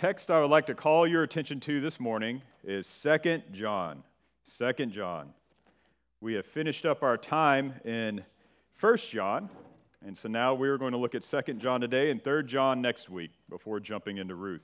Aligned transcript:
text 0.00 0.30
I 0.30 0.40
would 0.40 0.48
like 0.48 0.64
to 0.64 0.74
call 0.74 1.06
your 1.06 1.24
attention 1.24 1.60
to 1.60 1.78
this 1.82 2.00
morning 2.00 2.40
is 2.64 2.88
2 3.02 3.42
John. 3.52 4.02
2 4.56 4.86
John. 4.86 5.34
We 6.22 6.32
have 6.32 6.46
finished 6.46 6.86
up 6.86 7.02
our 7.02 7.18
time 7.18 7.74
in 7.84 8.24
1 8.80 8.96
John, 8.96 9.50
and 10.06 10.16
so 10.16 10.26
now 10.26 10.54
we're 10.54 10.78
going 10.78 10.92
to 10.92 10.96
look 10.96 11.14
at 11.14 11.22
2 11.22 11.52
John 11.58 11.82
today 11.82 12.10
and 12.10 12.24
3 12.24 12.44
John 12.44 12.80
next 12.80 13.10
week 13.10 13.32
before 13.50 13.78
jumping 13.78 14.16
into 14.16 14.34
Ruth. 14.34 14.62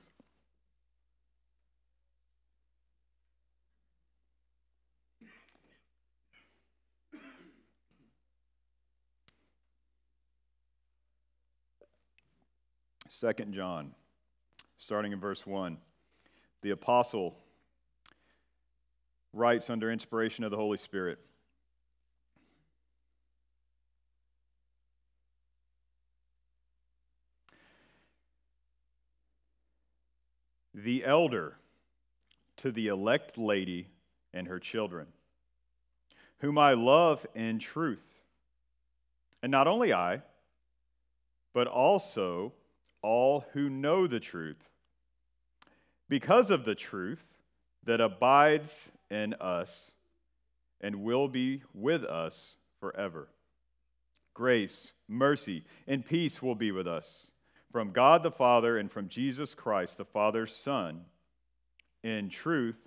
Second 13.10 13.52
John 13.52 13.92
starting 14.86 15.10
in 15.10 15.18
verse 15.18 15.44
1. 15.44 15.78
The 16.62 16.70
apostle 16.70 17.36
writes 19.32 19.68
under 19.68 19.90
inspiration 19.90 20.44
of 20.44 20.52
the 20.52 20.56
Holy 20.56 20.78
Spirit. 20.78 21.18
The 30.72 31.04
elder 31.04 31.56
to 32.58 32.70
the 32.70 32.86
elect 32.86 33.36
lady 33.36 33.88
and 34.32 34.46
her 34.46 34.60
children, 34.60 35.08
whom 36.38 36.58
I 36.58 36.74
love 36.74 37.26
in 37.34 37.58
truth. 37.58 38.20
And 39.42 39.50
not 39.50 39.66
only 39.66 39.92
I, 39.92 40.22
but 41.54 41.66
also 41.66 42.52
all 43.02 43.44
who 43.52 43.68
know 43.68 44.06
the 44.06 44.20
truth 44.20 44.70
because 46.08 46.50
of 46.50 46.64
the 46.64 46.74
truth 46.74 47.24
that 47.84 48.00
abides 48.00 48.90
in 49.10 49.34
us 49.34 49.92
and 50.80 51.02
will 51.02 51.28
be 51.28 51.62
with 51.74 52.04
us 52.04 52.56
forever. 52.80 53.28
Grace, 54.34 54.92
mercy, 55.08 55.64
and 55.86 56.04
peace 56.04 56.42
will 56.42 56.54
be 56.54 56.70
with 56.70 56.86
us 56.86 57.28
from 57.72 57.90
God 57.90 58.22
the 58.22 58.30
Father 58.30 58.78
and 58.78 58.90
from 58.90 59.08
Jesus 59.08 59.54
Christ, 59.54 59.98
the 59.98 60.04
Father's 60.04 60.54
Son, 60.54 61.02
in 62.02 62.28
truth 62.28 62.78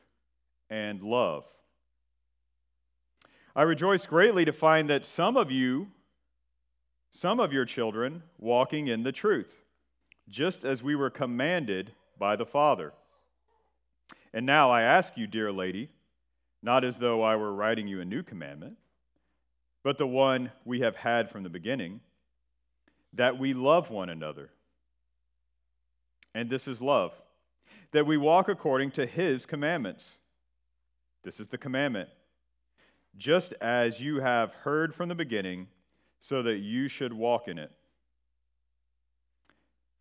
and 0.70 1.02
love. 1.02 1.46
I 3.56 3.64
rejoice 3.64 4.06
greatly 4.06 4.46
to 4.46 4.54
find 4.54 4.90
that 4.90 5.06
some 5.06 5.38
of 5.38 5.52
you, 5.52 5.88
some 7.12 7.40
of 7.40 7.52
your 7.52 7.66
children, 7.66 8.24
walking 8.38 8.88
in 8.88 9.04
the 9.04 9.12
truth, 9.12 9.54
just 10.30 10.64
as 10.64 10.82
we 10.82 10.96
were 10.96 11.10
commanded 11.10 11.92
by 12.18 12.36
the 12.36 12.46
Father. 12.46 12.94
And 14.34 14.46
now 14.46 14.70
I 14.70 14.82
ask 14.84 15.18
you, 15.18 15.28
dear 15.28 15.52
lady, 15.52 15.90
not 16.62 16.84
as 16.84 16.98
though 16.98 17.22
I 17.22 17.36
were 17.36 17.54
writing 17.54 17.88
you 17.88 18.02
a 18.02 18.06
new 18.06 18.22
commandment, 18.22 18.78
but 19.84 19.98
the 19.98 20.08
one 20.08 20.52
we 20.66 20.82
have 20.82 20.96
had 20.96 21.32
from 21.32 21.44
the 21.44 21.50
beginning, 21.50 22.02
that 23.14 23.40
we 23.40 23.54
love 23.54 23.90
one 23.90 24.10
another. 24.10 24.50
And 26.36 26.50
this 26.50 26.68
is 26.68 26.82
love, 26.82 27.14
that 27.92 28.06
we 28.06 28.18
walk 28.18 28.50
according 28.50 28.92
to 28.92 29.06
his 29.06 29.46
commandments. 29.46 30.18
This 31.24 31.40
is 31.40 31.48
the 31.48 31.58
commandment. 31.58 32.10
Just 33.18 33.54
as 33.62 34.00
you 34.00 34.20
have 34.20 34.54
heard 34.54 34.94
from 34.94 35.10
the 35.10 35.16
beginning, 35.16 35.68
so 36.20 36.44
that 36.44 36.58
you 36.58 36.88
should 36.88 37.14
walk 37.14 37.48
in 37.48 37.58
it. 37.58 37.72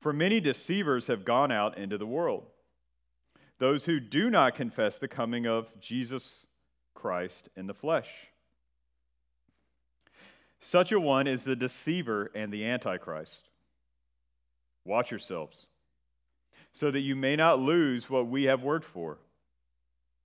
For 0.01 0.13
many 0.13 0.41
deceivers 0.41 1.07
have 1.07 1.25
gone 1.25 1.51
out 1.51 1.79
into 1.79 1.97
the 1.97 2.07
world 2.07 2.45
those 3.59 3.85
who 3.85 4.01
do 4.01 4.31
not 4.31 4.55
confess 4.55 4.99
the 4.99 5.09
coming 5.09 5.47
of 5.47 5.73
Jesus 5.81 6.47
Christ 6.95 7.49
in 7.57 7.67
the 7.67 7.75
flesh. 7.75 8.09
Such 10.61 10.93
a 10.93 10.99
one 10.99 11.27
is 11.27 11.43
the 11.43 11.57
deceiver 11.57 12.31
and 12.35 12.53
the 12.53 12.65
antichrist. 12.65 13.49
Watch 14.85 15.11
yourselves, 15.11 15.67
so 16.73 16.91
that 16.91 17.01
you 17.01 17.15
may 17.15 17.37
not 17.37 17.61
lose 17.61 18.09
what 18.09 18.27
we 18.27 18.45
have 18.45 18.63
worked 18.63 18.87
for, 18.87 19.19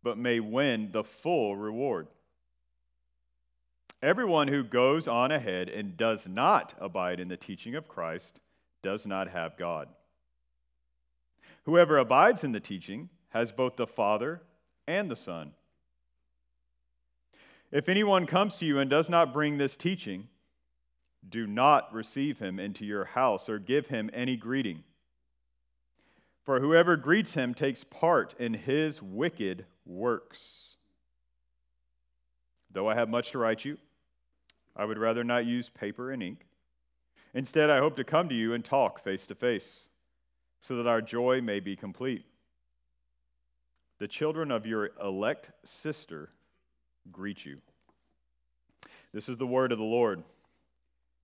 but 0.02 0.18
may 0.18 0.40
win 0.40 0.90
the 0.92 1.04
full 1.04 1.56
reward. 1.56 2.08
Everyone 4.02 4.48
who 4.48 4.64
goes 4.64 5.08
on 5.08 5.32
ahead 5.32 5.70
and 5.70 5.96
does 5.96 6.28
not 6.28 6.74
abide 6.80 7.20
in 7.20 7.30
the 7.30 7.38
teaching 7.38 7.76
of 7.76 7.88
Christ 7.88 8.40
does 8.82 9.06
not 9.06 9.30
have 9.30 9.58
God. 9.58 9.88
Whoever 11.64 11.98
abides 11.98 12.44
in 12.44 12.52
the 12.52 12.60
teaching, 12.60 13.10
has 13.34 13.52
both 13.52 13.76
the 13.76 13.88
Father 13.88 14.42
and 14.88 15.10
the 15.10 15.16
Son. 15.16 15.52
If 17.72 17.90
anyone 17.90 18.28
comes 18.28 18.58
to 18.58 18.66
you 18.66 18.78
and 18.78 18.90
does 18.90 19.10
not 19.10 19.34
bring 19.34 19.58
this 19.58 19.76
teaching, 19.76 20.28
do 21.28 21.48
not 21.48 21.92
receive 21.92 22.38
him 22.38 22.60
into 22.60 22.86
your 22.86 23.06
house 23.06 23.50
or 23.50 23.58
give 23.58 23.88
him 23.88 24.12
any 24.14 24.36
greeting. 24.36 24.84
For 26.44 26.60
whoever 26.60 26.96
greets 26.96 27.34
him 27.34 27.56
takes 27.56 27.84
part 27.84 28.36
in 28.38 28.54
his 28.54 29.02
wicked 29.02 29.66
works. 29.86 30.76
Though 32.72 32.88
I 32.88 32.96
have 32.96 33.10
much 33.10 33.32
to 33.32 33.40
write 33.40 33.66
you, 33.66 33.78
I 34.76 34.86
would 34.86 34.98
rather 34.98 35.24
not 35.24 35.46
use 35.46 35.70
paper 35.70 36.12
and 36.12 36.22
ink. 36.22 36.46
Instead, 37.34 37.72
I 37.72 37.80
hope 37.80 37.96
to 37.96 38.04
come 38.04 38.30
to 38.30 38.36
you 38.36 38.54
and 38.54 38.64
talk 38.64 39.04
face 39.04 39.26
to 39.28 39.36
face, 39.36 39.88
so 40.62 40.76
that 40.76 40.88
our 40.88 41.02
joy 41.02 41.42
may 41.42 41.60
be 41.60 41.76
complete. 41.76 42.26
The 44.04 44.10
children 44.10 44.52
of 44.52 44.66
your 44.66 44.90
elect 45.02 45.50
sister 45.64 46.28
greet 47.10 47.46
you. 47.46 47.60
This 49.14 49.30
is 49.30 49.38
the 49.38 49.48
word 49.48 49.72
of 49.72 49.78
the 49.78 49.86
Lord. 49.86 50.24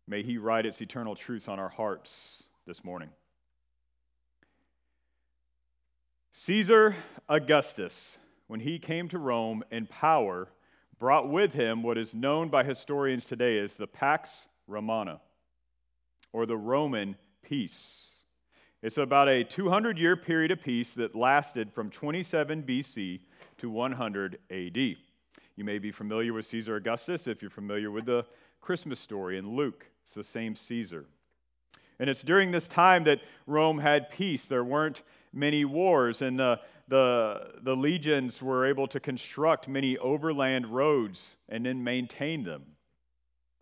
May 0.08 0.24
he 0.24 0.38
write 0.38 0.66
its 0.66 0.82
eternal 0.82 1.14
truths 1.14 1.50
on 1.50 1.60
our 1.60 1.68
hearts 1.68 2.42
this 2.66 2.82
morning. 2.86 3.10
Caesar 6.32 6.96
Augustus, 7.28 8.18
when 8.48 8.62
he 8.62 8.80
came 8.80 9.10
to 9.10 9.20
Rome 9.20 9.62
in 9.72 9.86
power, 9.86 10.48
brought 11.00 11.30
with 11.30 11.52
him 11.52 11.84
what 11.84 11.98
is 11.98 12.14
known 12.14 12.48
by 12.48 12.64
historians 12.64 13.26
today 13.26 13.60
as 13.60 13.74
the 13.74 13.88
Pax 13.88 14.48
Romana, 14.68 15.20
or 16.32 16.46
the 16.46 16.56
Roman 16.56 17.18
peace. 17.44 18.09
It's 18.82 18.98
about 18.98 19.28
a 19.28 19.44
200 19.44 19.98
year 19.98 20.16
period 20.16 20.52
of 20.52 20.62
peace 20.62 20.92
that 20.92 21.14
lasted 21.14 21.74
from 21.74 21.90
27 21.90 22.64
BC 22.64 23.20
to 23.58 23.70
100 23.70 24.40
AD. 24.50 24.78
You 24.78 25.66
may 25.66 25.80
be 25.80 25.92
familiar 25.92 26.32
with 26.32 26.46
Caesar 26.48 26.78
Augustus 26.78 27.28
if 27.28 27.42
you're 27.42 27.52
familiar 27.52 27.92
with 27.92 28.06
the 28.06 28.26
Christmas 28.62 28.98
story 28.98 29.38
in 29.38 29.58
Luke. 29.58 29.86
It's 30.06 30.14
the 30.14 30.24
same 30.24 30.56
Caesar. 30.56 31.06
And 32.00 32.10
it's 32.10 32.24
during 32.24 32.52
this 32.52 32.70
time 32.70 33.04
that 33.04 33.20
Rome 33.46 33.80
had 33.80 34.10
peace. 34.10 34.46
There 34.46 34.64
weren't 34.64 35.04
many 35.34 35.66
wars, 35.66 36.22
and 36.22 36.40
the, 36.40 36.62
the, 36.88 37.56
the 37.62 37.76
legions 37.76 38.42
were 38.42 38.66
able 38.66 38.88
to 38.88 39.02
construct 39.02 39.68
many 39.68 39.98
overland 39.98 40.68
roads 40.68 41.36
and 41.50 41.66
then 41.66 41.84
maintain 41.84 42.46
them. 42.46 42.64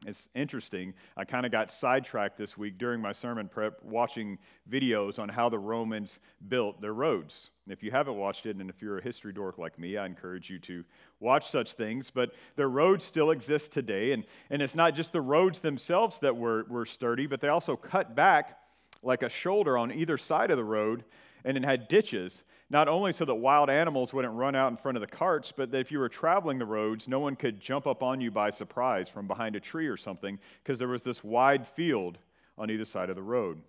It's 0.05 0.29
interesting. 0.35 0.93
I 1.17 1.25
kind 1.25 1.45
of 1.45 1.51
got 1.51 1.71
sidetracked 1.71 2.37
this 2.37 2.55
week 2.55 2.77
during 2.77 3.01
my 3.01 3.11
sermon 3.11 3.49
prep 3.49 3.83
watching 3.83 4.37
videos 4.69 5.17
on 5.17 5.27
how 5.27 5.49
the 5.49 5.57
Romans 5.57 6.19
built 6.49 6.79
their 6.79 6.93
roads. 6.93 7.49
if 7.67 7.81
you 7.81 7.89
haven't 7.89 8.15
watched 8.15 8.45
it, 8.45 8.55
and 8.57 8.69
if 8.69 8.81
you're 8.81 8.99
a 8.99 9.03
history 9.03 9.33
dork 9.33 9.57
like 9.57 9.79
me, 9.79 9.97
I 9.97 10.05
encourage 10.05 10.49
you 10.49 10.59
to 10.59 10.85
watch 11.19 11.49
such 11.49 11.73
things. 11.73 12.11
But 12.11 12.31
their 12.55 12.69
roads 12.69 13.03
still 13.03 13.31
exist 13.31 13.71
today. 13.71 14.11
And, 14.11 14.23
and 14.51 14.61
it's 14.61 14.75
not 14.75 14.93
just 14.93 15.13
the 15.13 15.21
roads 15.21 15.59
themselves 15.59 16.19
that 16.19 16.35
were, 16.35 16.65
were 16.69 16.85
sturdy, 16.85 17.25
but 17.25 17.41
they 17.41 17.49
also 17.49 17.75
cut 17.75 18.15
back 18.15 18.59
like 19.01 19.23
a 19.23 19.29
shoulder 19.29 19.77
on 19.77 19.91
either 19.91 20.17
side 20.17 20.51
of 20.51 20.57
the 20.57 20.63
road 20.63 21.03
and 21.47 21.55
it 21.55 21.63
had 21.63 21.87
ditches, 21.87 22.43
not 22.69 22.89
only 22.89 23.13
so 23.13 23.23
that 23.23 23.33
wild 23.33 23.69
animals 23.69 24.13
wouldn't 24.13 24.33
run 24.33 24.53
out 24.53 24.69
in 24.69 24.75
front 24.75 24.97
of 24.97 25.01
the 25.01 25.07
carts, 25.07 25.53
but 25.55 25.71
that 25.71 25.79
if 25.79 25.93
you 25.93 25.97
were 25.97 26.09
traveling 26.09 26.59
the 26.59 26.65
roads, 26.65 27.07
no 27.07 27.19
one 27.19 27.37
could 27.37 27.61
jump 27.61 27.87
up 27.87 28.03
on 28.03 28.19
you 28.19 28.29
by 28.29 28.49
surprise 28.49 29.07
from 29.07 29.27
behind 29.27 29.55
a 29.55 29.59
tree 29.61 29.87
or 29.87 29.95
something, 29.95 30.37
because 30.61 30.77
there 30.77 30.89
was 30.89 31.03
this 31.03 31.23
wide 31.23 31.65
field 31.65 32.17
on 32.57 32.69
either 32.69 32.83
side 32.83 33.09
of 33.09 33.15
the 33.15 33.23
road. 33.23 33.61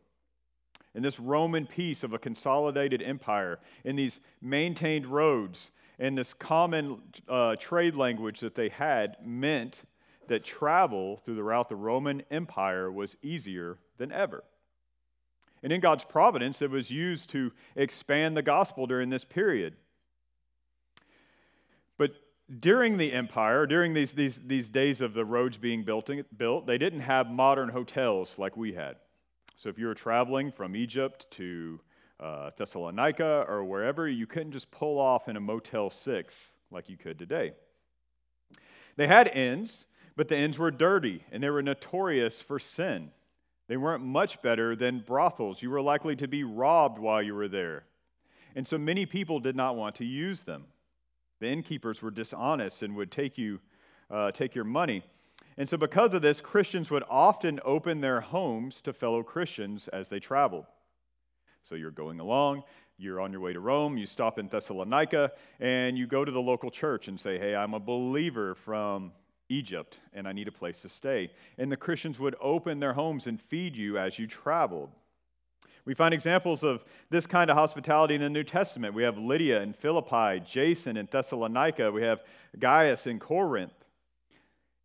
In 0.97 1.05
this 1.05 1.21
Roman 1.21 1.67
peace 1.67 2.03
of 2.03 2.15
a 2.15 2.19
consolidated 2.19 3.01
empire, 3.01 3.61
in 3.85 3.95
these 3.95 4.19
maintained 4.43 5.07
roads, 5.07 5.71
and 6.01 6.19
this 6.19 6.35
common 6.35 7.01
uh, 7.29 7.55
trade 7.61 7.95
language 7.95 8.41
that 8.41 8.57
they 8.57 8.71
had 8.71 9.19
meant 9.25 9.83
that 10.27 10.43
travel 10.43 11.19
through 11.19 11.37
the 11.37 11.45
route 11.45 11.69
the 11.69 11.77
Roman 11.77 12.25
Empire 12.33 12.91
was 12.91 13.17
easier 13.23 13.79
than 13.99 14.11
ever. 14.11 14.43
And 15.63 15.73
in 15.73 15.81
God's 15.81 16.05
providence, 16.05 16.63
it 16.63 16.71
was 16.71 16.91
used 16.91 17.31
to 17.31 17.53
expand 17.77 18.37
the 18.37 18.43
gospel 18.43 18.87
during 18.87 19.11
this 19.11 19.25
period. 19.25 19.75
But 21.97 22.13
during 22.61 22.97
the 22.97 23.13
empire, 23.13 23.67
during 23.67 23.93
these, 23.93 24.13
these, 24.13 24.41
these 24.47 24.69
days 24.71 25.01
of 25.01 25.15
the 25.15 25.25
roads 25.25 25.59
being 25.59 25.85
built, 25.85 26.11
built, 26.37 26.67
they 26.67 26.79
didn't 26.79 27.01
have 27.01 27.29
modern 27.29 27.69
hotels 27.69 28.35
like 28.39 28.57
we 28.57 28.73
had. 28.73 28.97
So 29.57 29.69
if 29.69 29.79
you 29.79 29.87
were 29.87 29.95
traveling 29.95 30.53
from 30.53 30.77
Egypt 30.77 31.27
to 31.33 31.81
uh, 32.21 32.51
Thessalonica 32.57 33.45
or 33.49 33.65
wherever, 33.65 34.09
you 34.09 34.27
couldn't 34.27 34.53
just 34.53 34.71
pull 34.71 34.99
off 34.99 35.29
in 35.29 35.37
a 35.37 35.41
Motel 35.41 35.91
6 35.91 36.53
like 36.71 36.89
you 36.89 36.97
could 36.97 37.19
today. 37.19 37.53
They 38.97 39.07
had 39.07 39.29
inns, 39.29 39.87
but 40.17 40.29
the 40.29 40.39
inns 40.39 40.59
were 40.59 40.71
dirty 40.71 41.25
and 41.31 41.43
they 41.43 41.51
were 41.51 41.63
notorious 41.63 42.41
for 42.41 42.59
sin. 42.59 43.11
They 43.69 43.77
weren't 43.77 44.03
much 44.03 44.41
better 44.43 44.75
than 44.75 45.01
brothels. 45.01 45.63
You 45.63 45.71
were 45.71 45.83
likely 45.83 46.17
to 46.17 46.27
be 46.27 46.43
robbed 46.43 46.99
while 46.99 47.23
you 47.23 47.35
were 47.35 47.49
there. 47.49 47.85
And 48.57 48.67
so 48.67 48.79
many 48.79 49.07
people 49.07 49.41
did 49.41 49.55
not 49.55 49.77
want 49.77 49.95
to 49.97 50.05
use 50.05 50.43
them. 50.43 50.65
The 51.41 51.49
innkeepers 51.49 52.03
were 52.03 52.11
dishonest 52.11 52.83
and 52.83 52.97
would 52.97 53.13
take 53.13 53.39
you 53.39 53.61
uh, 54.11 54.33
take 54.33 54.55
your 54.55 54.65
money. 54.65 55.03
And 55.59 55.69
so 55.69 55.77
because 55.77 56.15
of 56.15 56.23
this, 56.23 56.41
Christians 56.41 56.91
would 56.91 57.03
often 57.11 57.61
open 57.65 58.01
their 58.01 58.21
homes 58.21 58.81
to 58.83 58.93
fellow 58.93 59.23
Christians 59.23 59.89
as 59.89 60.09
they 60.09 60.19
traveled. 60.19 60.65
So 61.63 61.75
you're 61.75 61.91
going 61.91 62.21
along, 62.21 62.63
you're 62.97 63.21
on 63.21 63.33
your 63.33 63.41
way 63.41 63.53
to 63.53 63.61
Rome, 63.61 63.99
you 63.99 64.07
stop 64.07 64.39
in 64.39 64.49
Thessalonica, 64.49 65.33
and 65.61 65.99
you 65.99 66.07
go 66.07 66.25
to 66.25 66.33
the 66.33 66.41
local 66.41 66.71
church 66.71 67.09
and 67.09 67.21
say, 67.21 67.39
Hey, 67.39 67.55
I'm 67.55 67.75
a 67.75 67.81
believer 67.81 68.55
from 68.55 69.13
Egypt, 69.49 69.99
and 70.13 70.29
I 70.29 70.33
need 70.33 70.49
a 70.49 70.53
place 70.53 70.83
to 70.83 70.89
stay. 70.89 71.31
And 71.57 71.71
the 71.71 71.77
Christians 71.77 72.19
would 72.19 72.37
open 72.41 72.81
their 72.81 72.93
homes 72.93 73.27
and 73.27 73.41
feed 73.41 73.77
you 73.77 73.99
as 73.99 74.19
you 74.19 74.27
traveled. 74.27 74.91
We 75.85 75.95
find 75.95 76.13
examples 76.13 76.65
of 76.65 76.85
this 77.09 77.27
kind 77.27 77.51
of 77.51 77.57
hospitality 77.57 78.15
in 78.15 78.21
the 78.21 78.29
New 78.29 78.45
Testament. 78.45 78.95
We 78.95 79.05
have 79.05 79.17
Lydia 79.17 79.63
in 79.63 79.73
Philippi, 79.73 80.41
Jason 80.47 80.99
in 80.99 81.09
Thessalonica, 81.11 81.91
we 81.91 82.03
have 82.03 82.21
Gaius 82.59 83.07
in 83.07 83.19
Corinth. 83.19 83.73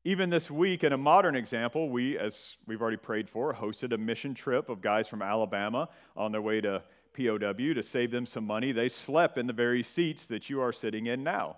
Even 0.05 0.29
this 0.29 0.51
week, 0.51 0.83
in 0.83 0.93
a 0.93 0.97
modern 0.97 1.35
example, 1.35 1.89
we, 1.89 2.17
as 2.17 2.57
we've 2.67 2.81
already 2.81 2.97
prayed 2.97 3.29
for, 3.29 3.53
hosted 3.53 3.93
a 3.93 3.97
mission 3.97 4.33
trip 4.33 4.69
of 4.69 4.81
guys 4.81 5.07
from 5.07 5.21
Alabama 5.21 5.87
on 6.15 6.31
their 6.31 6.41
way 6.41 6.61
to 6.61 6.81
POW 7.13 7.73
to 7.73 7.83
save 7.83 8.11
them 8.11 8.25
some 8.25 8.45
money. 8.45 8.71
They 8.71 8.89
slept 8.89 9.37
in 9.37 9.47
the 9.47 9.53
very 9.53 9.83
seats 9.83 10.25
that 10.25 10.49
you 10.49 10.61
are 10.61 10.73
sitting 10.73 11.07
in 11.07 11.23
now. 11.23 11.57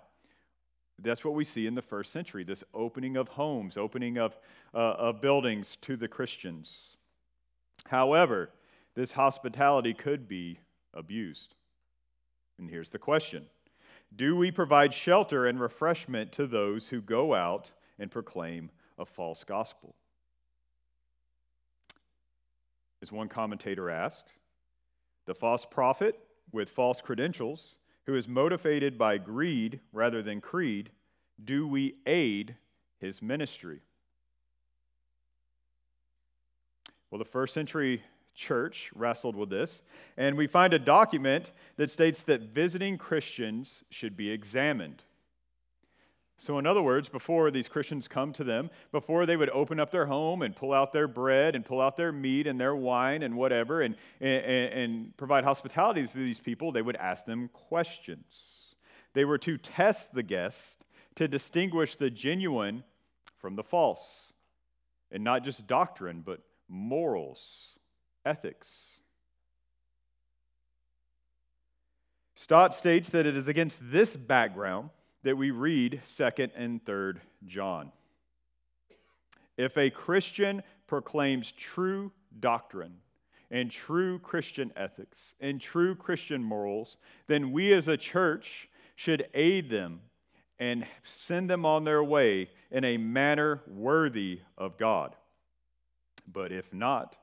That's 1.02 1.24
what 1.24 1.34
we 1.34 1.44
see 1.44 1.66
in 1.66 1.74
the 1.74 1.82
first 1.82 2.12
century 2.12 2.42
this 2.42 2.64
opening 2.72 3.16
of 3.16 3.28
homes, 3.28 3.76
opening 3.76 4.18
of, 4.18 4.36
uh, 4.74 4.78
of 4.78 5.20
buildings 5.20 5.76
to 5.82 5.96
the 5.96 6.08
Christians. 6.08 6.96
However, 7.86 8.50
this 8.94 9.12
hospitality 9.12 9.92
could 9.92 10.26
be 10.26 10.58
abused. 10.94 11.54
And 12.58 12.70
here's 12.70 12.90
the 12.90 12.98
question 12.98 13.46
Do 14.16 14.36
we 14.36 14.50
provide 14.50 14.92
shelter 14.92 15.46
and 15.46 15.60
refreshment 15.60 16.32
to 16.32 16.46
those 16.46 16.88
who 16.88 17.00
go 17.02 17.34
out 17.34 17.70
and 17.98 18.10
proclaim 18.10 18.70
a 18.98 19.04
false 19.04 19.44
gospel. 19.44 19.94
As 23.02 23.12
one 23.12 23.28
commentator 23.28 23.90
asked, 23.90 24.32
the 25.26 25.34
false 25.34 25.66
prophet 25.66 26.18
with 26.52 26.70
false 26.70 27.00
credentials, 27.00 27.76
who 28.06 28.14
is 28.14 28.28
motivated 28.28 28.96
by 28.96 29.18
greed 29.18 29.80
rather 29.92 30.22
than 30.22 30.40
creed, 30.40 30.90
do 31.44 31.66
we 31.66 31.94
aid 32.06 32.54
his 33.00 33.20
ministry? 33.20 33.80
Well, 37.10 37.18
the 37.18 37.24
first 37.24 37.52
century 37.52 38.02
church 38.34 38.90
wrestled 38.94 39.34
with 39.34 39.50
this, 39.50 39.82
and 40.16 40.36
we 40.36 40.46
find 40.46 40.72
a 40.72 40.78
document 40.78 41.50
that 41.76 41.90
states 41.90 42.22
that 42.22 42.42
visiting 42.42 42.98
Christians 42.98 43.82
should 43.90 44.16
be 44.16 44.30
examined. 44.30 45.02
So, 46.38 46.58
in 46.58 46.66
other 46.66 46.82
words, 46.82 47.08
before 47.08 47.50
these 47.50 47.66
Christians 47.66 48.08
come 48.08 48.32
to 48.34 48.44
them, 48.44 48.70
before 48.92 49.24
they 49.24 49.36
would 49.36 49.48
open 49.50 49.80
up 49.80 49.90
their 49.90 50.04
home 50.04 50.42
and 50.42 50.54
pull 50.54 50.72
out 50.72 50.92
their 50.92 51.08
bread 51.08 51.54
and 51.54 51.64
pull 51.64 51.80
out 51.80 51.96
their 51.96 52.12
meat 52.12 52.46
and 52.46 52.60
their 52.60 52.76
wine 52.76 53.22
and 53.22 53.36
whatever 53.36 53.80
and, 53.80 53.96
and, 54.20 54.44
and 54.44 55.16
provide 55.16 55.44
hospitality 55.44 56.06
to 56.06 56.18
these 56.18 56.38
people, 56.38 56.72
they 56.72 56.82
would 56.82 56.96
ask 56.96 57.24
them 57.24 57.48
questions. 57.52 58.74
They 59.14 59.24
were 59.24 59.38
to 59.38 59.56
test 59.56 60.12
the 60.12 60.22
guest 60.22 60.84
to 61.14 61.26
distinguish 61.26 61.96
the 61.96 62.10
genuine 62.10 62.84
from 63.38 63.56
the 63.56 63.64
false. 63.64 64.32
And 65.10 65.24
not 65.24 65.42
just 65.42 65.66
doctrine, 65.66 66.20
but 66.20 66.40
morals, 66.68 67.40
ethics. 68.26 68.90
Stott 72.34 72.74
states 72.74 73.08
that 73.10 73.24
it 73.24 73.36
is 73.36 73.48
against 73.48 73.78
this 73.80 74.14
background 74.14 74.90
that 75.26 75.36
we 75.36 75.50
read 75.50 76.00
2nd 76.06 76.50
and 76.54 76.84
3rd 76.84 77.18
John. 77.48 77.90
If 79.56 79.76
a 79.76 79.90
Christian 79.90 80.62
proclaims 80.86 81.50
true 81.50 82.12
doctrine 82.38 82.94
and 83.50 83.68
true 83.68 84.20
Christian 84.20 84.72
ethics 84.76 85.34
and 85.40 85.60
true 85.60 85.96
Christian 85.96 86.44
morals, 86.44 86.98
then 87.26 87.50
we 87.50 87.72
as 87.72 87.88
a 87.88 87.96
church 87.96 88.68
should 88.94 89.26
aid 89.34 89.68
them 89.68 90.00
and 90.60 90.86
send 91.02 91.50
them 91.50 91.66
on 91.66 91.82
their 91.82 92.04
way 92.04 92.48
in 92.70 92.84
a 92.84 92.96
manner 92.96 93.62
worthy 93.66 94.42
of 94.56 94.78
God. 94.78 95.16
But 96.32 96.52
if 96.52 96.72
not, 96.72 97.16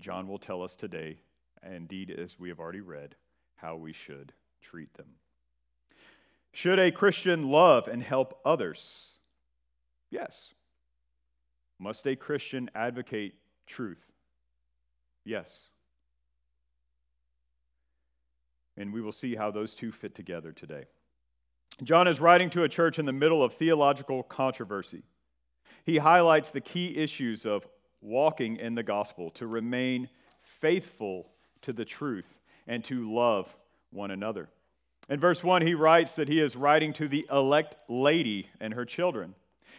John 0.00 0.26
will 0.26 0.40
tell 0.40 0.64
us 0.64 0.74
today, 0.74 1.20
indeed, 1.64 2.10
as 2.10 2.36
we 2.36 2.48
have 2.48 2.58
already 2.58 2.80
read, 2.80 3.14
how 3.54 3.76
we 3.76 3.92
should 3.92 4.32
treat 4.60 4.92
them. 4.94 5.17
Should 6.52 6.78
a 6.78 6.90
Christian 6.90 7.50
love 7.50 7.88
and 7.88 8.02
help 8.02 8.40
others? 8.44 9.10
Yes. 10.10 10.52
Must 11.78 12.06
a 12.06 12.16
Christian 12.16 12.70
advocate 12.74 13.34
truth? 13.66 14.04
Yes. 15.24 15.60
And 18.76 18.92
we 18.92 19.00
will 19.00 19.12
see 19.12 19.34
how 19.34 19.50
those 19.50 19.74
two 19.74 19.92
fit 19.92 20.14
together 20.14 20.52
today. 20.52 20.84
John 21.82 22.08
is 22.08 22.20
writing 22.20 22.50
to 22.50 22.64
a 22.64 22.68
church 22.68 22.98
in 22.98 23.06
the 23.06 23.12
middle 23.12 23.42
of 23.42 23.54
theological 23.54 24.22
controversy. 24.24 25.02
He 25.84 25.98
highlights 25.98 26.50
the 26.50 26.60
key 26.60 26.96
issues 26.96 27.46
of 27.46 27.66
walking 28.00 28.56
in 28.56 28.74
the 28.74 28.82
gospel, 28.82 29.30
to 29.30 29.46
remain 29.46 30.08
faithful 30.42 31.28
to 31.62 31.72
the 31.72 31.84
truth, 31.84 32.38
and 32.66 32.84
to 32.84 33.12
love 33.12 33.54
one 33.90 34.10
another. 34.10 34.48
In 35.08 35.20
verse 35.20 35.42
1, 35.42 35.62
he 35.62 35.74
writes 35.74 36.16
that 36.16 36.28
he 36.28 36.38
is 36.40 36.54
writing 36.54 36.92
to 36.94 37.08
the 37.08 37.26
elect 37.30 37.76
lady 37.88 38.48
and 38.60 38.74
her 38.74 38.84
children. 38.84 39.34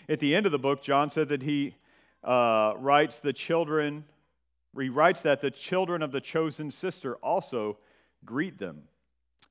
At 0.07 0.19
the 0.19 0.35
end 0.35 0.47
of 0.47 0.51
the 0.51 0.57
book, 0.57 0.81
John 0.81 1.11
says 1.11 1.27
that 1.27 1.43
he 1.43 1.75
uh, 2.23 2.73
writes 2.77 3.19
the 3.19 3.31
children, 3.31 4.05
he 4.75 4.89
writes 4.89 5.21
that 5.21 5.41
the 5.41 5.51
children 5.51 6.01
of 6.01 6.11
the 6.11 6.21
chosen 6.21 6.71
sister 6.71 7.15
also 7.17 7.77
greet 8.25 8.57
them. 8.57 8.83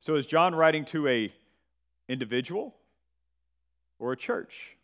So 0.01 0.17
is 0.17 0.27
John 0.27 0.55
writing 0.55 0.85
to 0.87 1.07
a 1.07 1.33
individual 2.09 2.75
or 4.01 4.13
a 4.13 4.17
church? 4.17 4.77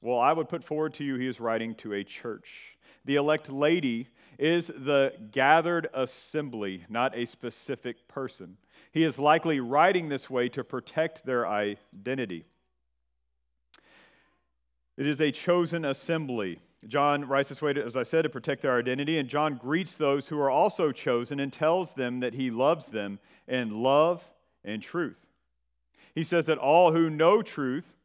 Well, 0.00 0.18
I 0.18 0.32
would 0.32 0.48
put 0.48 0.64
forward 0.64 0.94
to 0.94 1.04
you 1.04 1.16
he 1.16 1.26
is 1.26 1.40
writing 1.40 1.76
to 1.76 1.94
a 1.94 2.04
church. 2.04 2.48
The 3.04 3.16
elect 3.16 3.50
lady 3.50 4.08
is 4.38 4.66
the 4.66 5.12
gathered 5.30 5.88
assembly, 5.94 6.84
not 6.88 7.16
a 7.16 7.26
specific 7.26 8.06
person. 8.08 8.56
He 8.92 9.04
is 9.04 9.18
likely 9.18 9.60
writing 9.60 10.08
this 10.08 10.30
way 10.30 10.48
to 10.50 10.62
protect 10.62 11.24
their 11.26 11.46
identity. 11.46 12.44
It 14.96 15.06
is 15.06 15.20
a 15.20 15.32
chosen 15.32 15.84
assembly. 15.84 16.60
John 16.86 17.26
writes 17.26 17.48
this 17.48 17.62
way, 17.62 17.72
to, 17.72 17.84
as 17.84 17.96
I 17.96 18.02
said, 18.02 18.22
to 18.22 18.28
protect 18.28 18.62
their 18.62 18.78
identity. 18.78 19.18
And 19.18 19.28
John 19.28 19.56
greets 19.56 19.96
those 19.96 20.28
who 20.28 20.38
are 20.38 20.50
also 20.50 20.92
chosen 20.92 21.40
and 21.40 21.52
tells 21.52 21.92
them 21.92 22.20
that 22.20 22.34
he 22.34 22.50
loves 22.50 22.86
them 22.86 23.18
in 23.48 23.82
love 23.82 24.22
and 24.64 24.82
truth. 24.82 25.26
He 26.14 26.22
says 26.22 26.44
that 26.46 26.58
all 26.58 26.92
who 26.92 27.10
know 27.10 27.42
truth 27.42 27.96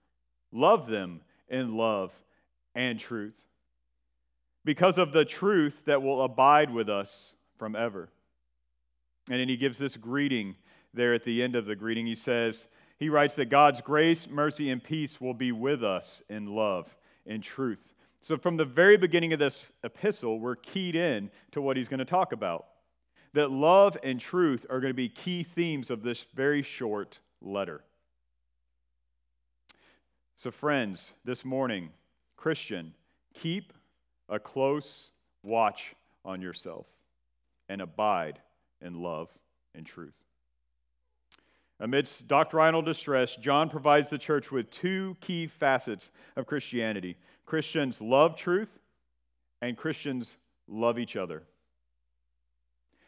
love 0.52 0.88
them 0.88 1.22
in 1.48 1.76
love 1.76 2.12
and 2.74 3.00
truth 3.00 3.46
because 4.66 4.98
of 4.98 5.12
the 5.12 5.26
truth 5.26 5.84
that 5.86 6.02
will 6.02 6.24
abide 6.24 6.72
with 6.72 6.90
us 6.90 7.34
from 7.58 7.76
ever. 7.76 8.10
And 9.30 9.40
then 9.40 9.50
he 9.50 9.58
gives 9.58 9.78
this 9.78 9.98
greeting 9.98 10.56
there 10.94 11.14
at 11.14 11.24
the 11.24 11.44
end 11.44 11.56
of 11.56 11.66
the 11.66 11.76
greeting, 11.76 12.08
he 12.08 12.16
says, 12.16 12.68
he 12.98 13.10
writes 13.10 13.34
that 13.36 13.46
God's 13.46 13.80
grace, 13.80 14.28
mercy, 14.28 14.70
and 14.70 14.84
peace 14.84 15.22
will 15.22 15.34
be 15.34 15.52
with 15.52 15.84
us 15.84 16.22
in 16.30 16.48
love 16.48 16.94
and 17.26 17.42
truth. 17.42 17.94
So, 18.22 18.38
from 18.38 18.58
the 18.58 18.66
very 18.66 18.98
beginning 18.98 19.32
of 19.32 19.40
this 19.40 19.72
epistle, 19.84 20.40
we're 20.40 20.58
keyed 20.58 20.96
in 20.96 21.32
to 21.52 21.62
what 21.62 21.78
he's 21.78 21.88
going 21.88 22.00
to 22.00 22.06
talk 22.06 22.34
about. 22.34 22.66
That 23.34 23.52
love 23.52 23.98
and 24.04 24.20
truth 24.20 24.66
are 24.70 24.82
going 24.82 24.90
to 24.90 24.96
be 24.96 25.08
key 25.08 25.44
themes 25.44 25.90
of 25.90 26.04
this 26.04 26.26
very 26.34 26.62
short 26.62 27.20
letter. 27.42 27.82
So, 30.36 30.52
friends, 30.52 31.14
this 31.24 31.46
morning, 31.46 31.90
Christian, 32.36 32.94
keep 33.34 33.72
a 34.30 34.40
close 34.40 35.10
watch 35.44 35.96
on 36.24 36.42
yourself 36.42 36.86
and 37.68 37.82
abide 37.82 38.40
in 38.82 39.02
love 39.02 39.30
and 39.76 39.86
truth. 39.86 40.14
Amidst 41.80 42.28
doctrinal 42.28 42.82
distress, 42.82 43.36
John 43.36 43.70
provides 43.70 44.10
the 44.10 44.18
church 44.18 44.52
with 44.52 44.70
two 44.70 45.16
key 45.22 45.48
facets 45.48 46.10
of 46.36 46.46
Christianity 46.46 47.16
Christians 47.46 48.00
love 48.00 48.36
truth, 48.36 48.78
and 49.62 49.76
Christians 49.76 50.38
love 50.68 51.00
each 51.00 51.16
other. 51.16 51.42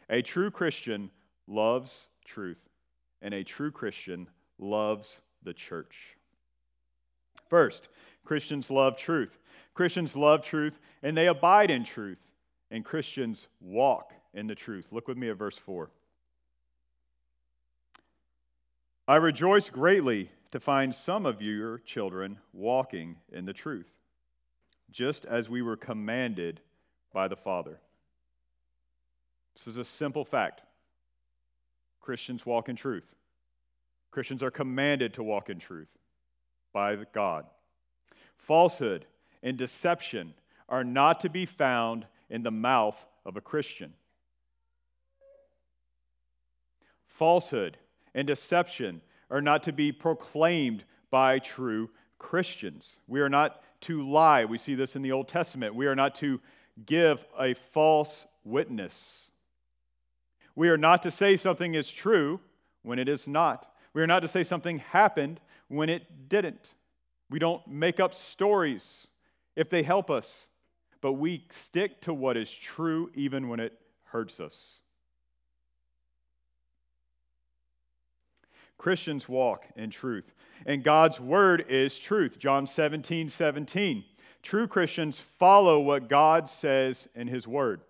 A 0.09 0.23
true 0.23 0.49
Christian 0.49 1.11
loves 1.47 2.07
truth, 2.25 2.57
and 3.21 3.35
a 3.35 3.43
true 3.43 3.69
Christian 3.69 4.27
loves 4.57 5.19
the 5.43 5.53
church. 5.53 6.17
First, 7.51 7.89
Christians 8.23 8.69
love 8.69 8.95
truth. 8.95 9.37
Christians 9.73 10.15
love 10.15 10.41
truth, 10.41 10.79
and 11.03 11.17
they 11.17 11.27
abide 11.27 11.69
in 11.69 11.83
truth, 11.83 12.31
and 12.71 12.85
Christians 12.85 13.47
walk 13.59 14.13
in 14.33 14.47
the 14.47 14.55
truth. 14.55 14.87
Look 14.93 15.09
with 15.09 15.17
me 15.17 15.29
at 15.29 15.35
verse 15.35 15.57
4. 15.57 15.89
I 19.05 19.17
rejoice 19.17 19.69
greatly 19.69 20.31
to 20.51 20.61
find 20.61 20.95
some 20.95 21.25
of 21.25 21.41
your 21.41 21.79
children 21.79 22.37
walking 22.53 23.17
in 23.33 23.43
the 23.43 23.51
truth, 23.51 23.91
just 24.89 25.25
as 25.25 25.49
we 25.49 25.61
were 25.61 25.75
commanded 25.75 26.61
by 27.11 27.27
the 27.27 27.35
Father. 27.35 27.81
This 29.57 29.67
is 29.67 29.75
a 29.75 29.83
simple 29.83 30.23
fact. 30.23 30.61
Christians 31.99 32.45
walk 32.45 32.69
in 32.69 32.77
truth. 32.77 33.13
Christians 34.09 34.41
are 34.41 34.51
commanded 34.51 35.15
to 35.15 35.23
walk 35.23 35.49
in 35.49 35.59
truth 35.59 35.89
by 36.73 36.97
God. 37.13 37.45
Falsehood 38.37 39.05
and 39.43 39.57
deception 39.57 40.33
are 40.69 40.83
not 40.83 41.19
to 41.21 41.29
be 41.29 41.45
found 41.45 42.05
in 42.29 42.43
the 42.43 42.51
mouth 42.51 43.05
of 43.25 43.37
a 43.37 43.41
Christian. 43.41 43.93
Falsehood 47.07 47.77
and 48.15 48.25
deception 48.27 49.01
are 49.29 49.41
not 49.41 49.63
to 49.63 49.71
be 49.71 49.91
proclaimed 49.91 50.83
by 51.09 51.39
true 51.39 51.89
Christians. 52.17 52.97
We 53.07 53.21
are 53.21 53.29
not 53.29 53.61
to 53.81 54.07
lie. 54.07 54.45
We 54.45 54.57
see 54.57 54.75
this 54.75 54.95
in 54.95 55.01
the 55.01 55.11
Old 55.11 55.27
Testament. 55.27 55.75
We 55.75 55.87
are 55.87 55.95
not 55.95 56.15
to 56.15 56.39
give 56.85 57.25
a 57.37 57.53
false 57.53 58.25
witness. 58.43 59.23
We 60.55 60.69
are 60.69 60.77
not 60.77 61.03
to 61.03 61.11
say 61.11 61.37
something 61.37 61.75
is 61.75 61.91
true 61.91 62.39
when 62.83 62.99
it 62.99 63.09
is 63.09 63.27
not. 63.27 63.71
We 63.93 64.01
are 64.01 64.07
not 64.07 64.21
to 64.21 64.27
say 64.27 64.43
something 64.43 64.79
happened 64.79 65.39
when 65.71 65.89
it 65.89 66.29
didn't. 66.29 66.73
We 67.29 67.39
don't 67.39 67.65
make 67.65 67.99
up 67.99 68.13
stories 68.13 69.07
if 69.55 69.69
they 69.69 69.83
help 69.83 70.11
us, 70.11 70.47
but 70.99 71.13
we 71.13 71.45
stick 71.49 72.01
to 72.01 72.13
what 72.13 72.35
is 72.35 72.51
true 72.51 73.09
even 73.15 73.47
when 73.47 73.61
it 73.61 73.73
hurts 74.03 74.39
us. 74.39 74.81
Christians 78.77 79.29
walk 79.29 79.65
in 79.75 79.91
truth, 79.91 80.33
and 80.65 80.83
God's 80.83 81.19
word 81.19 81.65
is 81.69 81.97
truth. 81.97 82.37
John 82.37 82.67
17, 82.67 83.29
17. 83.29 84.03
True 84.41 84.67
Christians 84.67 85.19
follow 85.37 85.79
what 85.79 86.09
God 86.09 86.49
says 86.49 87.07
in 87.15 87.27
his 87.27 87.47
word. 87.47 87.81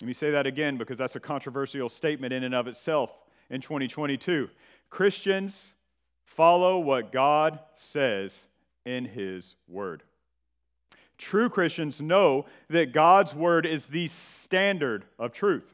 Let 0.00 0.06
me 0.06 0.14
say 0.14 0.30
that 0.30 0.46
again 0.46 0.78
because 0.78 0.98
that's 0.98 1.16
a 1.16 1.20
controversial 1.20 1.88
statement 1.88 2.32
in 2.32 2.42
and 2.42 2.54
of 2.54 2.66
itself 2.66 3.10
in 3.50 3.60
2022. 3.60 4.48
Christians 4.90 5.74
follow 6.26 6.78
what 6.78 7.12
God 7.12 7.58
says 7.76 8.46
in 8.84 9.06
His 9.06 9.54
Word. 9.68 10.02
True 11.18 11.48
Christians 11.48 12.00
know 12.00 12.44
that 12.68 12.92
God's 12.92 13.34
Word 13.34 13.64
is 13.64 13.86
the 13.86 14.08
standard 14.08 15.04
of 15.18 15.32
truth. 15.32 15.72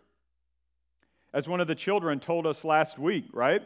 As 1.35 1.49
one 1.49 1.61
of 1.61 1.67
the 1.67 1.75
children 1.75 2.21
told 2.21 2.47
us 2.47 2.65
last 2.65 2.99
week, 2.99 3.25
right? 3.33 3.63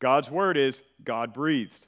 God's 0.00 0.30
Word 0.30 0.56
is 0.56 0.82
God 1.04 1.32
breathed. 1.32 1.86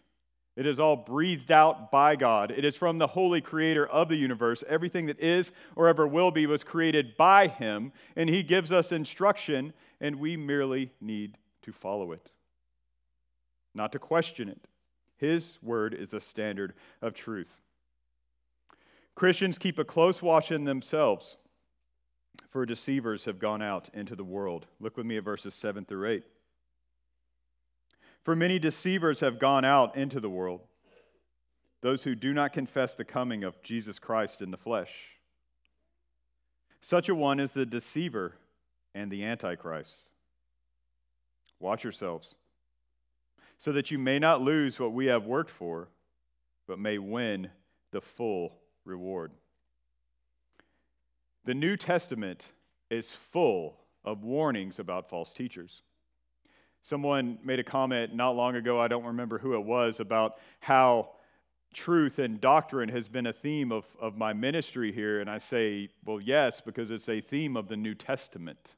It 0.57 0.67
is 0.67 0.81
all 0.81 0.97
breathed 0.97 1.51
out 1.51 1.91
by 1.91 2.17
God. 2.17 2.51
It 2.51 2.65
is 2.65 2.77
from 2.77 2.97
the 2.97 3.07
holy 3.07 3.43
creator 3.43 3.87
of 3.87 4.09
the 4.09 4.17
universe. 4.17 4.65
Everything 4.67 5.07
that 5.07 5.21
is 5.21 5.53
or 5.77 5.87
ever 5.87 6.07
will 6.07 6.31
be 6.31 6.47
was 6.47 6.65
created 6.65 7.15
by 7.19 7.49
him, 7.49 7.93
and 8.17 8.29
he 8.31 8.43
gives 8.43 8.73
us 8.73 8.91
instruction, 8.91 9.75
and 10.01 10.17
we 10.17 10.35
merely 10.37 10.91
need 11.01 11.37
to 11.63 11.73
follow 11.73 12.13
it, 12.13 12.31
not 13.77 13.93
to 13.93 13.99
question 13.99 14.49
it. 14.49 14.59
His 15.19 15.59
word 15.63 15.95
is 15.95 16.11
the 16.11 16.21
standard 16.21 16.75
of 17.01 17.15
truth. 17.15 17.61
Christians 19.15 19.59
keep 19.59 19.79
a 19.79 19.85
close 19.85 20.21
watch 20.21 20.51
in 20.51 20.65
themselves, 20.65 21.37
for 22.51 22.67
deceivers 22.67 23.25
have 23.25 23.39
gone 23.39 23.63
out 23.63 23.89
into 23.95 24.15
the 24.15 24.25
world. 24.25 24.67
Look 24.81 24.97
with 24.97 25.07
me 25.07 25.17
at 25.17 25.25
verses 25.25 25.55
7 25.55 25.85
through 25.85 26.11
8. 26.11 26.25
For 28.25 28.37
many 28.37 28.59
deceivers 28.59 29.21
have 29.21 29.39
gone 29.39 29.65
out 29.65 29.97
into 29.97 30.21
the 30.21 30.29
world, 30.29 30.61
those 31.81 32.03
who 32.03 32.15
do 32.15 32.35
not 32.35 32.53
confess 32.53 32.95
the 32.95 33.05
coming 33.05 33.45
of 33.45 33.63
Jesus 33.63 33.99
Christ 33.99 34.43
in 34.43 34.51
the 34.51 34.57
flesh. 34.57 34.91
Such 36.81 37.09
a 37.09 37.15
one 37.15 37.41
is 37.41 37.53
the 37.53 37.67
deceiver 37.67 38.35
and 38.95 39.11
the 39.11 39.25
antichrist. 39.25 40.03
Watch 41.59 41.85
yourselves, 41.85 42.35
so 43.59 43.73
that 43.73 43.91
you 43.91 43.99
may 43.99 44.19
not 44.19 44.43
lose 44.43 44.79
what 44.79 44.93
we 44.93 45.07
have 45.07 45.25
worked 45.25 45.51
for, 45.51 45.89
but 46.67 46.79
may 46.79 46.99
win 46.99 47.51
the 47.93 48.01
full 48.01 48.53
reward. 48.85 49.33
The 51.45 51.55
New 51.55 51.77
Testament 51.77 52.47
is 52.91 53.11
full 53.33 53.77
of 54.05 54.23
warnings 54.23 54.79
about 54.79 55.09
false 55.09 55.33
teachers. 55.33 55.83
Someone 56.83 57.39
made 57.43 57.59
a 57.59 57.65
comment 57.65 58.15
not 58.15 58.37
long 58.37 58.57
ago, 58.57 58.81
I 58.81 58.89
don't 58.89 59.05
remember 59.05 59.39
who 59.39 59.55
it 59.55 59.65
was, 59.65 59.99
about 59.99 60.37
how 60.61 61.11
truth 61.75 62.19
and 62.19 62.41
doctrine 62.41 62.89
has 62.89 63.09
been 63.09 63.27
a 63.27 63.33
theme 63.33 63.73
of, 63.73 63.85
of 64.01 64.17
my 64.17 64.33
ministry 64.33 64.93
here. 64.93 65.21
And 65.21 65.29
I 65.29 65.39
say, 65.39 65.89
well, 66.05 66.21
yes, 66.21 66.61
because 66.61 66.91
it's 66.91 67.09
a 67.09 67.21
theme 67.21 67.57
of 67.57 67.69
the 67.69 67.77
New 67.77 67.95
Testament. 67.95 68.75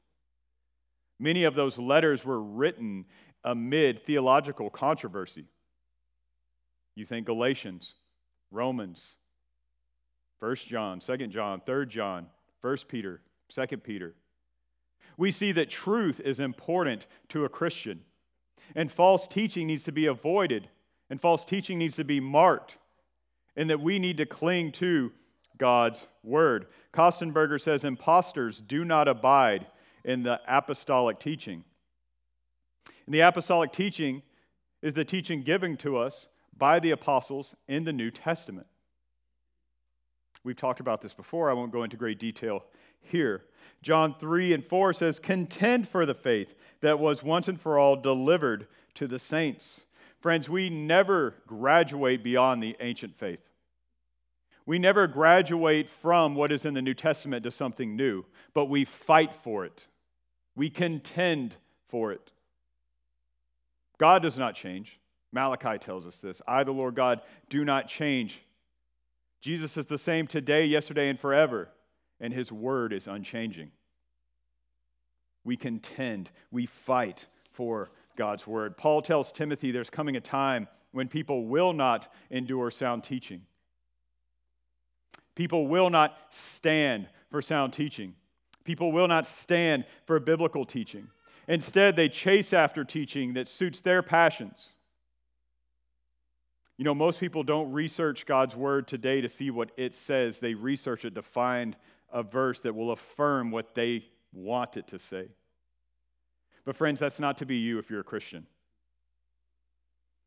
Many 1.19 1.43
of 1.43 1.53
those 1.53 1.77
letters 1.77 2.25
were 2.25 2.41
written 2.41 3.05
amid 3.43 4.05
theological 4.05 4.69
controversy. 4.69 5.45
You 6.95 7.05
think 7.05 7.25
Galatians, 7.25 7.93
Romans, 8.51 9.05
1 10.39 10.55
John, 10.67 10.99
2 10.99 11.27
John, 11.27 11.61
3 11.65 11.85
John, 11.85 12.27
1 12.61 12.77
Peter, 12.87 13.21
2 13.49 13.77
Peter 13.77 14.15
we 15.19 15.31
see 15.31 15.51
that 15.51 15.69
truth 15.69 16.21
is 16.21 16.39
important 16.39 17.05
to 17.27 17.43
a 17.43 17.49
Christian. 17.49 17.99
And 18.73 18.89
false 18.89 19.27
teaching 19.27 19.67
needs 19.67 19.83
to 19.83 19.91
be 19.91 20.05
avoided, 20.05 20.69
and 21.09 21.19
false 21.19 21.43
teaching 21.43 21.77
needs 21.77 21.97
to 21.97 22.05
be 22.05 22.21
marked, 22.21 22.77
and 23.57 23.69
that 23.69 23.81
we 23.81 23.99
need 23.99 24.15
to 24.17 24.25
cling 24.25 24.71
to 24.73 25.11
God's 25.57 26.07
word. 26.23 26.67
Kostenberger 26.93 27.59
says 27.59 27.83
impostors 27.83 28.61
do 28.61 28.85
not 28.85 29.09
abide 29.09 29.67
in 30.05 30.23
the 30.23 30.39
apostolic 30.47 31.19
teaching. 31.19 31.65
And 33.09 33.15
the 33.15 33.21
apostolic 33.21 33.71
teaching 33.71 34.21
is 34.83 34.93
the 34.93 35.03
teaching 35.03 35.41
given 35.41 35.77
to 35.77 35.97
us 35.97 36.27
by 36.55 36.79
the 36.79 36.91
apostles 36.91 37.55
in 37.67 37.83
the 37.83 37.91
New 37.91 38.11
Testament. 38.11 38.67
We've 40.43 40.55
talked 40.55 40.79
about 40.79 41.01
this 41.01 41.15
before. 41.15 41.49
I 41.49 41.53
won't 41.53 41.71
go 41.71 41.81
into 41.81 41.97
great 41.97 42.19
detail 42.19 42.65
here. 43.01 43.45
Jude 43.81 44.19
3 44.19 44.53
and 44.53 44.63
4 44.63 44.93
says, 44.93 45.17
Contend 45.17 45.89
for 45.89 46.05
the 46.05 46.13
faith 46.13 46.53
that 46.81 46.99
was 46.99 47.23
once 47.23 47.47
and 47.47 47.59
for 47.59 47.79
all 47.79 47.95
delivered 47.95 48.67
to 48.93 49.07
the 49.07 49.17
saints. 49.17 49.85
Friends, 50.21 50.47
we 50.47 50.69
never 50.69 51.33
graduate 51.47 52.23
beyond 52.23 52.61
the 52.61 52.75
ancient 52.79 53.17
faith. 53.17 53.41
We 54.67 54.77
never 54.77 55.07
graduate 55.07 55.89
from 55.89 56.35
what 56.35 56.51
is 56.51 56.63
in 56.63 56.75
the 56.75 56.81
New 56.83 56.93
Testament 56.93 57.43
to 57.45 57.49
something 57.49 57.95
new, 57.95 58.23
but 58.53 58.65
we 58.65 58.85
fight 58.85 59.33
for 59.33 59.65
it. 59.65 59.87
We 60.55 60.69
contend 60.69 61.55
for 61.87 62.11
it. 62.11 62.31
God 63.99 64.23
does 64.23 64.37
not 64.37 64.55
change. 64.55 64.99
Malachi 65.31 65.77
tells 65.77 66.07
us 66.07 66.17
this 66.17 66.41
I, 66.47 66.63
the 66.63 66.71
Lord 66.71 66.95
God, 66.95 67.21
do 67.49 67.63
not 67.63 67.87
change. 67.87 68.41
Jesus 69.41 69.77
is 69.77 69.85
the 69.85 69.97
same 69.97 70.25
today, 70.25 70.65
yesterday, 70.65 71.09
and 71.09 71.19
forever 71.19 71.69
and 72.19 72.33
his 72.33 72.51
word 72.51 72.93
is 72.93 73.07
unchanging. 73.07 73.71
We 75.43 75.55
contend, 75.55 76.29
we 76.51 76.65
fight 76.65 77.27
for 77.51 77.91
God's 78.15 78.45
word. 78.45 78.77
Paul 78.77 79.01
tells 79.01 79.31
Timothy 79.31 79.71
there's 79.71 79.89
coming 79.89 80.17
a 80.17 80.21
time 80.21 80.67
when 80.91 81.07
people 81.07 81.45
will 81.45 81.73
not 81.73 82.11
endure 82.29 82.71
sound 82.71 83.03
teaching. 83.03 83.41
People 85.35 85.67
will 85.67 85.89
not 85.89 86.17
stand 86.31 87.07
for 87.31 87.41
sound 87.41 87.71
teaching. 87.71 88.13
People 88.65 88.91
will 88.91 89.07
not 89.07 89.25
stand 89.25 89.85
for 90.05 90.19
biblical 90.19 90.65
teaching. 90.65 91.07
Instead, 91.49 91.95
they 91.95 92.07
chase 92.07 92.53
after 92.53 92.83
teaching 92.83 93.33
that 93.33 93.47
suits 93.47 93.81
their 93.81 94.03
passions. 94.03 94.69
You 96.77 96.85
know, 96.85 96.93
most 96.93 97.19
people 97.19 97.41
don't 97.41 97.71
research 97.73 98.27
God's 98.27 98.55
word 98.55 98.87
today 98.87 99.19
to 99.19 99.27
see 99.27 99.49
what 99.49 99.71
it 99.75 99.95
says, 99.95 100.37
they 100.37 100.53
research 100.53 101.03
it 101.03 101.15
to 101.15 101.23
find 101.23 101.75
a 102.13 102.21
verse 102.21 102.61
that 102.61 102.75
will 102.75 102.91
affirm 102.91 103.49
what 103.49 103.73
they 103.73 104.05
want 104.31 104.77
it 104.77 104.87
to 104.89 104.99
say. 104.99 105.27
But, 106.65 106.75
friends, 106.75 106.99
that's 106.99 107.19
not 107.19 107.37
to 107.37 107.47
be 107.47 107.57
you 107.57 107.79
if 107.79 107.89
you're 107.89 108.01
a 108.01 108.03
Christian. 108.03 108.45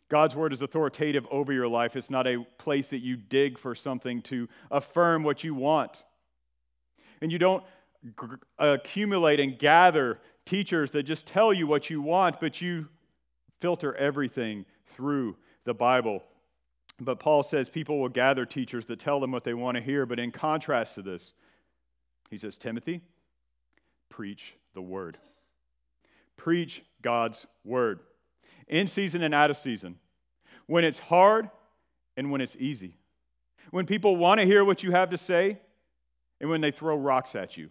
God's 0.08 0.34
word 0.34 0.52
is 0.52 0.60
authoritative 0.60 1.26
over 1.30 1.52
your 1.52 1.68
life. 1.68 1.94
It's 1.94 2.10
not 2.10 2.26
a 2.26 2.44
place 2.58 2.88
that 2.88 2.98
you 2.98 3.16
dig 3.16 3.58
for 3.58 3.76
something 3.76 4.22
to 4.22 4.48
affirm 4.72 5.22
what 5.22 5.44
you 5.44 5.54
want. 5.54 6.02
And 7.20 7.30
you 7.30 7.38
don't 7.38 7.62
accumulate 8.58 9.40
and 9.40 9.58
gather 9.58 10.18
teachers 10.46 10.90
that 10.92 11.04
just 11.04 11.26
tell 11.26 11.52
you 11.52 11.66
what 11.66 11.90
you 11.90 12.02
want, 12.02 12.40
but 12.40 12.60
you 12.60 12.88
filter 13.60 13.94
everything 13.94 14.64
through 14.86 15.36
the 15.64 15.74
Bible. 15.74 16.22
But 17.00 17.20
Paul 17.20 17.42
says 17.42 17.68
people 17.68 18.00
will 18.00 18.08
gather 18.08 18.44
teachers 18.44 18.86
that 18.86 18.98
tell 18.98 19.20
them 19.20 19.32
what 19.32 19.44
they 19.44 19.54
want 19.54 19.76
to 19.76 19.82
hear. 19.82 20.06
But 20.06 20.18
in 20.18 20.30
contrast 20.30 20.96
to 20.96 21.02
this, 21.02 21.32
he 22.30 22.38
says, 22.38 22.58
Timothy, 22.58 23.00
preach 24.08 24.54
the 24.74 24.82
word. 24.82 25.18
Preach 26.36 26.82
God's 27.02 27.46
word. 27.64 28.00
In 28.68 28.88
season 28.88 29.22
and 29.22 29.34
out 29.34 29.50
of 29.50 29.56
season. 29.56 29.96
When 30.66 30.84
it's 30.84 30.98
hard 30.98 31.50
and 32.16 32.30
when 32.30 32.40
it's 32.40 32.56
easy. 32.58 32.96
When 33.70 33.86
people 33.86 34.16
want 34.16 34.40
to 34.40 34.46
hear 34.46 34.64
what 34.64 34.82
you 34.82 34.90
have 34.90 35.10
to 35.10 35.18
say 35.18 35.58
and 36.40 36.50
when 36.50 36.60
they 36.60 36.70
throw 36.70 36.96
rocks 36.96 37.34
at 37.34 37.56
you. 37.56 37.70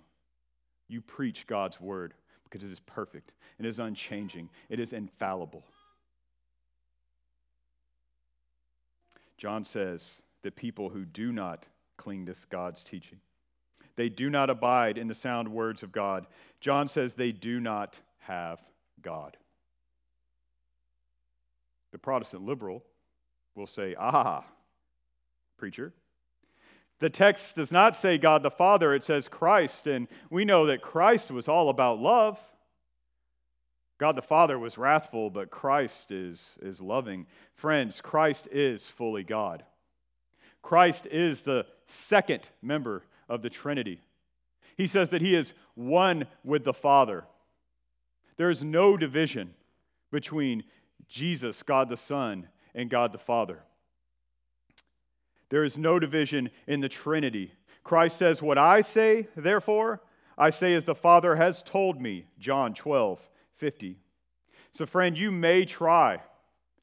You 0.88 1.02
preach 1.02 1.48
God's 1.48 1.80
word 1.80 2.14
because 2.52 2.70
it 2.70 2.72
is 2.72 2.82
perfect, 2.82 3.32
it 3.60 3.66
is 3.66 3.80
unchanging, 3.80 4.50
it 4.70 4.80
is 4.80 4.92
infallible. 4.92 5.64
John 9.38 9.64
says 9.64 10.18
that 10.44 10.56
people 10.56 10.90
who 10.90 11.06
do 11.06 11.32
not 11.32 11.66
cling 11.98 12.26
to 12.26 12.36
God's 12.50 12.84
teaching, 12.84 13.20
they 13.96 14.10
do 14.10 14.30
not 14.30 14.50
abide 14.50 14.98
in 14.98 15.08
the 15.08 15.16
sound 15.16 15.48
words 15.48 15.82
of 15.82 15.92
God. 15.92 16.28
John 16.60 16.88
says 16.88 17.14
they 17.14 17.32
do 17.32 17.60
not 17.60 18.00
have 18.20 18.60
God. 19.02 19.38
The 21.92 21.98
Protestant 21.98 22.46
liberal 22.46 22.84
will 23.56 23.68
say, 23.68 23.96
Ah, 24.00 24.44
preacher. 25.58 25.94
The 27.02 27.10
text 27.10 27.56
does 27.56 27.72
not 27.72 27.96
say 27.96 28.20
God 28.20 28.44
the 28.44 28.52
Father, 28.52 28.94
it 28.94 29.04
says 29.04 29.28
Christ, 29.28 29.88
and 29.88 30.08
we 30.30 30.46
know 30.46 30.68
that 30.68 30.84
Christ 30.84 31.32
was 31.32 31.48
all 31.48 31.70
about 31.70 32.00
love. 32.00 32.40
God 33.98 34.16
the 34.16 34.22
Father 34.22 34.60
was 34.60 34.78
wrathful, 34.78 35.32
but 35.32 35.50
Christ 35.50 36.12
is, 36.12 36.58
is 36.62 36.80
loving. 36.80 37.26
Friends, 37.56 38.02
Christ 38.02 38.48
is 38.52 38.86
fully 38.86 39.24
God. 39.24 39.64
Christ 40.62 41.08
is 41.08 41.42
the 41.42 41.66
second 41.88 42.48
member 42.62 43.04
of 43.28 43.42
the 43.42 43.50
Trinity. 43.50 44.00
He 44.78 44.86
says 44.86 45.10
that 45.10 45.22
he 45.22 45.36
is 45.36 45.54
one 45.74 46.28
with 46.44 46.64
the 46.64 46.74
Father. 46.74 47.26
There 48.38 48.52
is 48.52 48.64
no 48.64 48.96
division 48.96 49.56
between 50.12 50.64
Jesus, 51.08 51.64
God 51.64 51.90
the 51.90 51.98
Son, 51.98 52.48
and 52.76 52.92
God 52.92 53.12
the 53.12 53.18
Father. 53.18 53.64
There 55.52 55.66
is 55.66 55.78
no 55.78 56.00
division 56.00 56.50
in 56.66 56.80
the 56.80 56.90
Trinity. 56.90 57.54
Christ 57.84 58.18
says, 58.18 58.42
What 58.42 58.58
I 58.58 58.80
say, 58.80 59.28
therefore, 59.36 60.02
I 60.38 60.50
say 60.50 60.74
as 60.74 60.86
the 60.86 60.96
Father 60.96 61.36
has 61.36 61.62
told 61.62 62.02
me. 62.02 62.26
John 62.40 62.74
12, 62.74 63.20
50. 63.58 63.98
So, 64.72 64.86
friend, 64.86 65.18
you 65.18 65.30
may 65.30 65.66
try, 65.66 66.22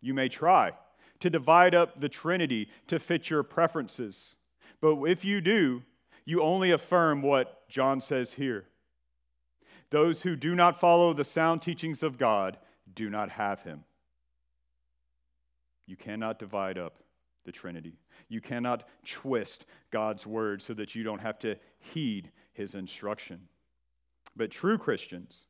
you 0.02 0.12
may 0.12 0.28
try 0.28 0.72
to 1.20 1.30
divide 1.30 1.74
up 1.74 1.98
the 1.98 2.10
Trinity 2.10 2.68
to 2.88 2.98
fit 2.98 3.30
your 3.30 3.42
preferences. 3.42 4.34
But 4.82 5.02
if 5.04 5.24
you 5.24 5.40
do, 5.40 5.82
you 6.26 6.42
only 6.42 6.70
affirm 6.70 7.22
what 7.22 7.66
John 7.70 8.02
says 8.02 8.32
here. 8.32 8.66
Those 9.88 10.20
who 10.20 10.36
do 10.36 10.54
not 10.54 10.78
follow 10.78 11.14
the 11.14 11.24
sound 11.24 11.62
teachings 11.62 12.02
of 12.02 12.18
God 12.18 12.58
do 12.94 13.08
not 13.08 13.30
have 13.30 13.62
him. 13.62 13.84
You 15.86 15.96
cannot 15.96 16.38
divide 16.38 16.76
up 16.76 16.98
the 17.48 17.52
Trinity. 17.52 17.98
You 18.28 18.42
cannot 18.42 18.86
twist 19.06 19.64
God's 19.90 20.26
word 20.26 20.60
so 20.60 20.74
that 20.74 20.94
you 20.94 21.02
don't 21.02 21.18
have 21.18 21.38
to 21.38 21.56
heed 21.78 22.30
his 22.52 22.74
instruction. 22.74 23.40
But 24.36 24.50
true 24.50 24.76
Christians, 24.76 25.46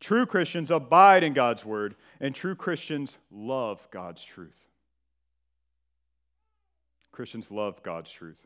true 0.00 0.24
Christians 0.24 0.70
abide 0.70 1.22
in 1.22 1.34
God's 1.34 1.66
word, 1.66 1.96
and 2.18 2.34
true 2.34 2.54
Christians 2.54 3.18
love 3.30 3.86
God's 3.90 4.24
truth. 4.24 4.56
Christians 7.12 7.50
love 7.50 7.82
God's 7.82 8.10
truth, 8.10 8.40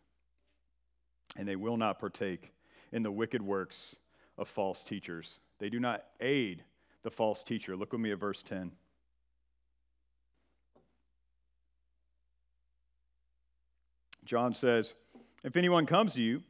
and 1.37 1.47
they 1.47 1.55
will 1.57 1.77
not 1.77 2.01
partake 2.01 2.53
in 2.91 3.05
the 3.05 3.13
wicked 3.13 3.41
works 3.41 3.95
of 4.39 4.49
false 4.49 4.83
teachers. 4.83 5.39
They 5.61 5.69
do 5.69 5.79
not 5.79 6.03
aid 6.21 6.65
the 7.05 7.13
false 7.13 7.45
teacher. 7.45 7.77
Look 7.77 7.93
with 7.93 8.01
me 8.01 8.11
at 8.11 8.19
verse 8.19 8.43
10. 8.43 8.73
John 14.25 14.55
says, 14.55 14.95
If 15.45 15.57
anyone 15.57 15.87
comes 15.87 16.15
to 16.15 16.23
you 16.23 16.43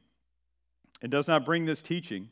and 1.01 1.11
does 1.11 1.29
not 1.29 1.45
bring 1.45 1.65
this 1.65 1.83
teaching, 1.83 2.29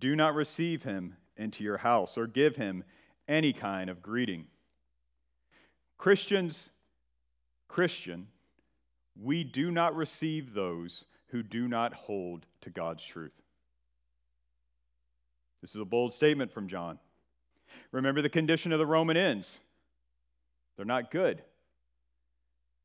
do 0.00 0.14
not 0.14 0.34
receive 0.34 0.82
him 0.82 1.16
into 1.36 1.64
your 1.64 1.78
house 1.78 2.16
or 2.18 2.26
give 2.26 2.56
him 2.56 2.84
any 3.28 3.52
kind 3.52 3.88
of 3.88 4.02
greeting. 4.02 4.46
Christians, 5.98 6.70
Christian, 7.68 8.26
we 9.20 9.44
do 9.44 9.70
not 9.70 9.96
receive 9.96 10.52
those 10.52 11.04
who 11.28 11.42
do 11.42 11.68
not 11.68 11.94
hold 11.94 12.46
to 12.60 12.70
God's 12.70 13.02
truth. 13.02 13.32
This 15.60 15.74
is 15.74 15.80
a 15.80 15.86
bold 15.86 16.12
statement 16.12 16.52
from 16.52 16.68
John. 16.68 16.98
Remember 17.90 18.20
the 18.20 18.28
condition 18.28 18.72
of 18.72 18.78
the 18.78 18.86
Roman 18.86 19.16
inns. 19.16 19.58
They're 20.76 20.84
not 20.84 21.10
good. 21.10 21.42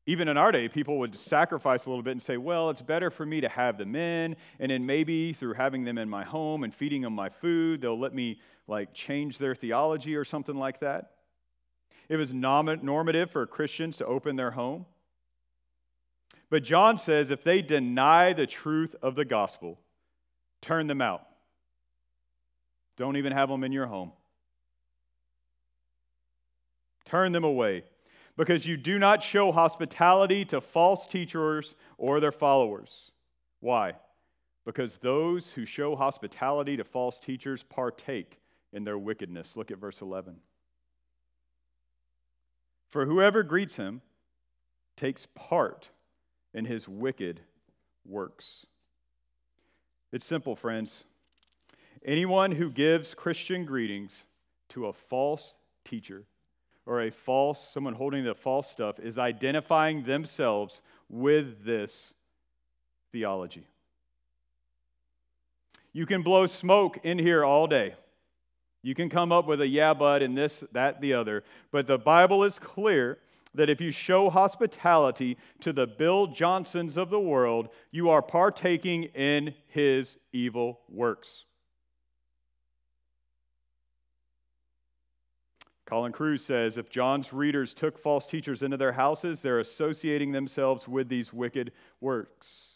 Even 0.06 0.28
in 0.28 0.36
our 0.36 0.50
day, 0.50 0.68
people 0.68 0.98
would 0.98 1.18
sacrifice 1.18 1.86
a 1.86 1.90
little 1.90 2.02
bit 2.02 2.12
and 2.12 2.22
say, 2.22 2.36
well, 2.36 2.70
it's 2.70 2.82
better 2.82 3.10
for 3.10 3.24
me 3.24 3.40
to 3.42 3.48
have 3.48 3.78
them 3.78 3.94
in, 3.94 4.34
and 4.58 4.70
then 4.70 4.84
maybe 4.84 5.32
through 5.32 5.54
having 5.54 5.84
them 5.84 5.98
in 5.98 6.08
my 6.08 6.24
home 6.24 6.64
and 6.64 6.74
feeding 6.74 7.02
them 7.02 7.12
my 7.12 7.28
food, 7.28 7.80
they'll 7.80 7.98
let 7.98 8.14
me 8.14 8.40
like 8.66 8.94
change 8.94 9.38
their 9.38 9.54
theology 9.54 10.16
or 10.16 10.24
something 10.24 10.56
like 10.56 10.80
that. 10.80 11.12
It 12.08 12.16
was 12.16 12.32
normative 12.32 13.30
for 13.30 13.46
Christians 13.46 13.98
to 13.98 14.06
open 14.06 14.36
their 14.36 14.50
home. 14.50 14.86
But 16.48 16.64
John 16.64 16.98
says 16.98 17.30
if 17.30 17.44
they 17.44 17.62
deny 17.62 18.32
the 18.32 18.46
truth 18.46 18.96
of 19.02 19.14
the 19.14 19.24
gospel, 19.24 19.78
turn 20.60 20.88
them 20.88 21.00
out. 21.00 21.24
Don't 22.96 23.16
even 23.16 23.32
have 23.32 23.48
them 23.48 23.62
in 23.62 23.70
your 23.70 23.86
home. 23.86 24.10
Turn 27.04 27.30
them 27.30 27.44
away 27.44 27.84
because 28.40 28.64
you 28.64 28.78
do 28.78 28.98
not 28.98 29.22
show 29.22 29.52
hospitality 29.52 30.46
to 30.46 30.62
false 30.62 31.06
teachers 31.06 31.74
or 31.98 32.20
their 32.20 32.32
followers. 32.32 33.10
Why? 33.60 33.92
Because 34.64 34.96
those 34.96 35.50
who 35.50 35.66
show 35.66 35.94
hospitality 35.94 36.74
to 36.78 36.84
false 36.84 37.20
teachers 37.20 37.62
partake 37.64 38.38
in 38.72 38.82
their 38.82 38.96
wickedness. 38.96 39.58
Look 39.58 39.70
at 39.70 39.76
verse 39.76 40.00
11. 40.00 40.36
For 42.88 43.04
whoever 43.04 43.42
greets 43.42 43.76
him 43.76 44.00
takes 44.96 45.26
part 45.34 45.90
in 46.54 46.64
his 46.64 46.88
wicked 46.88 47.40
works. 48.08 48.64
It's 50.12 50.24
simple, 50.24 50.56
friends. 50.56 51.04
Anyone 52.06 52.52
who 52.52 52.70
gives 52.70 53.14
Christian 53.14 53.66
greetings 53.66 54.24
to 54.70 54.86
a 54.86 54.94
false 54.94 55.56
teacher 55.84 56.24
or 56.90 57.02
a 57.02 57.10
false, 57.10 57.70
someone 57.72 57.94
holding 57.94 58.24
the 58.24 58.34
false 58.34 58.68
stuff, 58.68 58.98
is 58.98 59.16
identifying 59.16 60.02
themselves 60.02 60.82
with 61.08 61.64
this 61.64 62.12
theology. 63.12 63.64
You 65.92 66.04
can 66.04 66.22
blow 66.22 66.48
smoke 66.48 66.98
in 67.04 67.16
here 67.16 67.44
all 67.44 67.68
day. 67.68 67.94
You 68.82 68.96
can 68.96 69.08
come 69.08 69.30
up 69.30 69.46
with 69.46 69.60
a 69.60 69.68
yeah, 69.68 69.94
but, 69.94 70.20
and 70.20 70.36
this, 70.36 70.64
that, 70.72 71.00
the 71.00 71.12
other. 71.12 71.44
But 71.70 71.86
the 71.86 71.96
Bible 71.96 72.42
is 72.42 72.58
clear 72.58 73.18
that 73.54 73.70
if 73.70 73.80
you 73.80 73.92
show 73.92 74.28
hospitality 74.28 75.36
to 75.60 75.72
the 75.72 75.86
Bill 75.86 76.26
Johnsons 76.26 76.96
of 76.96 77.08
the 77.08 77.20
world, 77.20 77.68
you 77.92 78.10
are 78.10 78.20
partaking 78.20 79.04
in 79.14 79.54
his 79.68 80.16
evil 80.32 80.80
works. 80.88 81.44
Colin 85.90 86.12
Kruse 86.12 86.44
says 86.44 86.78
if 86.78 86.88
John's 86.88 87.32
readers 87.32 87.74
took 87.74 87.98
false 87.98 88.24
teachers 88.24 88.62
into 88.62 88.76
their 88.76 88.92
houses, 88.92 89.40
they're 89.40 89.58
associating 89.58 90.30
themselves 90.30 90.86
with 90.86 91.08
these 91.08 91.32
wicked 91.32 91.72
works. 92.00 92.66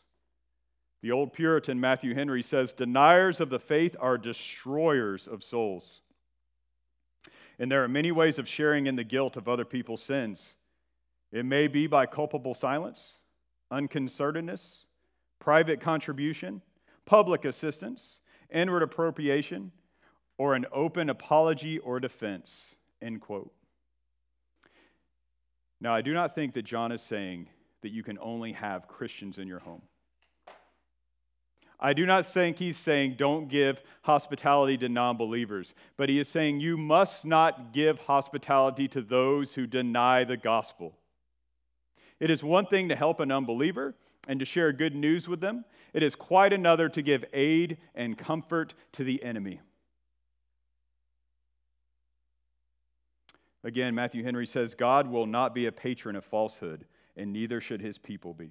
The 1.00 1.12
old 1.12 1.32
Puritan 1.32 1.78
Matthew 1.78 2.12
Henry 2.12 2.42
says 2.42 2.72
deniers 2.72 3.40
of 3.40 3.50
the 3.50 3.60
faith 3.60 3.94
are 4.00 4.18
destroyers 4.18 5.28
of 5.28 5.44
souls. 5.44 6.00
And 7.60 7.70
there 7.70 7.84
are 7.84 7.88
many 7.88 8.10
ways 8.10 8.40
of 8.40 8.48
sharing 8.48 8.88
in 8.88 8.96
the 8.96 9.04
guilt 9.04 9.36
of 9.36 9.46
other 9.46 9.64
people's 9.64 10.02
sins. 10.02 10.54
It 11.30 11.44
may 11.44 11.68
be 11.68 11.86
by 11.86 12.06
culpable 12.06 12.54
silence, 12.54 13.18
unconcernedness, 13.72 14.86
private 15.38 15.80
contribution, 15.80 16.62
public 17.04 17.44
assistance, 17.44 18.18
inward 18.52 18.82
appropriation, 18.82 19.70
or 20.36 20.56
an 20.56 20.66
open 20.72 21.10
apology 21.10 21.78
or 21.78 22.00
defense. 22.00 22.74
End 23.04 23.20
quote. 23.20 23.52
Now, 25.80 25.94
I 25.94 26.00
do 26.00 26.14
not 26.14 26.34
think 26.34 26.54
that 26.54 26.62
John 26.62 26.90
is 26.90 27.02
saying 27.02 27.48
that 27.82 27.92
you 27.92 28.02
can 28.02 28.18
only 28.18 28.52
have 28.52 28.88
Christians 28.88 29.36
in 29.36 29.46
your 29.46 29.58
home. 29.58 29.82
I 31.78 31.92
do 31.92 32.06
not 32.06 32.24
think 32.24 32.56
he's 32.56 32.78
saying 32.78 33.16
don't 33.18 33.48
give 33.48 33.82
hospitality 34.02 34.78
to 34.78 34.88
non 34.88 35.18
believers, 35.18 35.74
but 35.98 36.08
he 36.08 36.18
is 36.18 36.28
saying 36.28 36.60
you 36.60 36.78
must 36.78 37.26
not 37.26 37.74
give 37.74 37.98
hospitality 37.98 38.88
to 38.88 39.02
those 39.02 39.52
who 39.52 39.66
deny 39.66 40.24
the 40.24 40.38
gospel. 40.38 40.96
It 42.20 42.30
is 42.30 42.42
one 42.42 42.64
thing 42.64 42.88
to 42.88 42.96
help 42.96 43.20
an 43.20 43.30
unbeliever 43.30 43.94
and 44.28 44.40
to 44.40 44.46
share 44.46 44.72
good 44.72 44.94
news 44.94 45.28
with 45.28 45.40
them, 45.40 45.66
it 45.92 46.02
is 46.02 46.14
quite 46.14 46.54
another 46.54 46.88
to 46.88 47.02
give 47.02 47.24
aid 47.34 47.76
and 47.94 48.16
comfort 48.16 48.72
to 48.92 49.04
the 49.04 49.22
enemy. 49.22 49.60
Again, 53.64 53.94
Matthew 53.94 54.22
Henry 54.22 54.46
says, 54.46 54.74
God 54.74 55.08
will 55.08 55.24
not 55.24 55.54
be 55.54 55.66
a 55.66 55.72
patron 55.72 56.16
of 56.16 56.24
falsehood, 56.24 56.84
and 57.16 57.32
neither 57.32 57.62
should 57.62 57.80
his 57.80 57.96
people 57.96 58.34
be. 58.34 58.50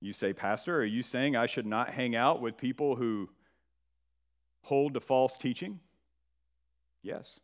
You 0.00 0.14
say, 0.14 0.32
Pastor, 0.32 0.78
are 0.78 0.84
you 0.84 1.02
saying 1.02 1.36
I 1.36 1.46
should 1.46 1.66
not 1.66 1.90
hang 1.90 2.16
out 2.16 2.40
with 2.40 2.56
people 2.56 2.96
who 2.96 3.28
hold 4.62 4.94
to 4.94 5.00
false 5.00 5.36
teaching? 5.36 5.78
Yes, 7.02 7.38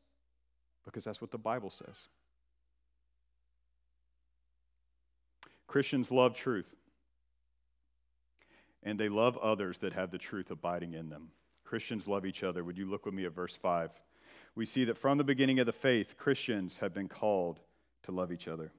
because 0.85 1.05
that's 1.05 1.21
what 1.21 1.31
the 1.31 1.39
Bible 1.39 1.71
says. 1.71 1.97
Christians 5.67 6.11
love 6.11 6.35
truth, 6.35 6.75
and 8.83 8.99
they 8.99 9.11
love 9.11 9.37
others 9.37 9.79
that 9.81 9.93
have 9.93 10.11
the 10.11 10.19
truth 10.19 10.51
abiding 10.51 10.95
in 10.95 11.11
them. 11.11 11.31
Christians 11.69 12.09
love 12.09 12.25
each 12.25 12.43
other. 12.43 12.65
Would 12.65 12.79
you 12.79 12.89
look 12.89 13.05
with 13.05 13.13
me 13.13 13.27
at 13.27 13.35
verse 13.35 13.55
5? 13.55 13.91
We 14.55 14.65
see 14.65 14.85
that 14.85 14.97
from 14.97 15.19
the 15.19 15.25
beginning 15.25 15.61
of 15.61 15.67
the 15.67 15.73
faith, 15.73 16.17
Christians 16.17 16.79
have 16.79 16.95
been 16.95 17.09
called 17.09 17.61
to 18.05 18.11
love 18.11 18.33
each 18.33 18.49
other. 18.49 18.73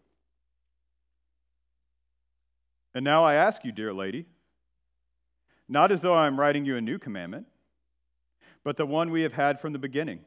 And 2.96 3.06
now 3.06 3.24
I 3.24 3.36
ask 3.36 3.64
you, 3.64 3.72
dear 3.72 3.94
lady, 3.94 4.26
not 5.68 5.92
as 5.92 6.02
though 6.02 6.16
I'm 6.16 6.40
writing 6.40 6.66
you 6.66 6.78
a 6.78 6.82
new 6.82 6.98
commandment, 6.98 7.46
but 8.64 8.76
the 8.76 8.88
one 8.88 9.12
we 9.12 9.22
have 9.22 9.34
had 9.34 9.62
from 9.62 9.72
the 9.72 9.80
beginning, 9.80 10.22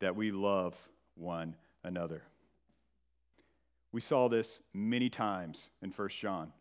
that 0.00 0.16
we 0.16 0.32
love 0.32 0.74
one 1.14 1.56
another. 1.84 2.22
We 3.92 4.00
saw 4.00 4.30
this 4.30 4.62
many 4.72 5.10
times 5.10 5.68
in 5.82 5.90
1 5.90 6.08
John 6.08 6.52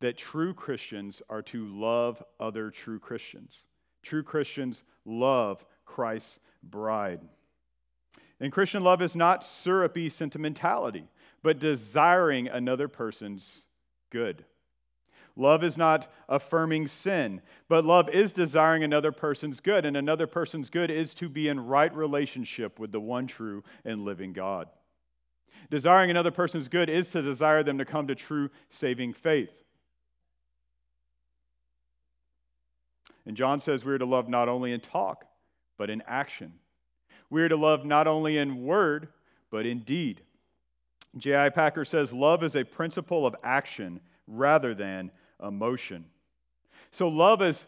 that 0.00 0.16
true 0.16 0.52
Christians 0.52 1.22
are 1.28 1.42
to 1.42 1.66
love 1.66 2.20
other 2.40 2.70
true 2.70 2.98
Christians. 2.98 3.54
True 4.02 4.22
Christians 4.22 4.82
love 5.04 5.64
Christ's 5.84 6.38
bride. 6.62 7.20
And 8.40 8.52
Christian 8.52 8.82
love 8.82 9.02
is 9.02 9.14
not 9.14 9.44
syrupy 9.44 10.08
sentimentality, 10.08 11.08
but 11.42 11.58
desiring 11.58 12.48
another 12.48 12.88
person's 12.88 13.64
good. 14.10 14.44
Love 15.36 15.62
is 15.62 15.78
not 15.78 16.12
affirming 16.28 16.86
sin, 16.86 17.40
but 17.68 17.84
love 17.84 18.08
is 18.08 18.32
desiring 18.32 18.82
another 18.82 19.12
person's 19.12 19.60
good, 19.60 19.84
and 19.84 19.96
another 19.96 20.26
person's 20.26 20.70
good 20.70 20.90
is 20.90 21.14
to 21.14 21.28
be 21.28 21.48
in 21.48 21.66
right 21.66 21.94
relationship 21.94 22.78
with 22.78 22.92
the 22.92 23.00
one 23.00 23.26
true 23.26 23.62
and 23.84 24.04
living 24.04 24.32
God. 24.32 24.68
Desiring 25.70 26.10
another 26.10 26.30
person's 26.30 26.68
good 26.68 26.88
is 26.88 27.10
to 27.12 27.22
desire 27.22 27.62
them 27.62 27.78
to 27.78 27.84
come 27.84 28.06
to 28.08 28.14
true 28.14 28.50
saving 28.70 29.12
faith. 29.12 29.52
And 33.26 33.36
John 33.36 33.60
says 33.60 33.84
we 33.84 33.92
are 33.92 33.98
to 33.98 34.06
love 34.06 34.28
not 34.28 34.48
only 34.48 34.72
in 34.72 34.80
talk, 34.80 35.24
but 35.76 35.90
in 35.90 36.02
action. 36.06 36.52
We 37.28 37.42
are 37.42 37.48
to 37.48 37.56
love 37.56 37.84
not 37.84 38.06
only 38.06 38.38
in 38.38 38.64
word, 38.64 39.08
but 39.50 39.66
in 39.66 39.80
deed. 39.80 40.22
J.I. 41.16 41.50
Packer 41.50 41.84
says 41.84 42.12
love 42.12 42.42
is 42.42 42.56
a 42.56 42.64
principle 42.64 43.26
of 43.26 43.36
action 43.42 44.00
rather 44.26 44.74
than 44.74 45.10
emotion. 45.42 46.04
So, 46.90 47.08
love 47.08 47.42
is 47.42 47.66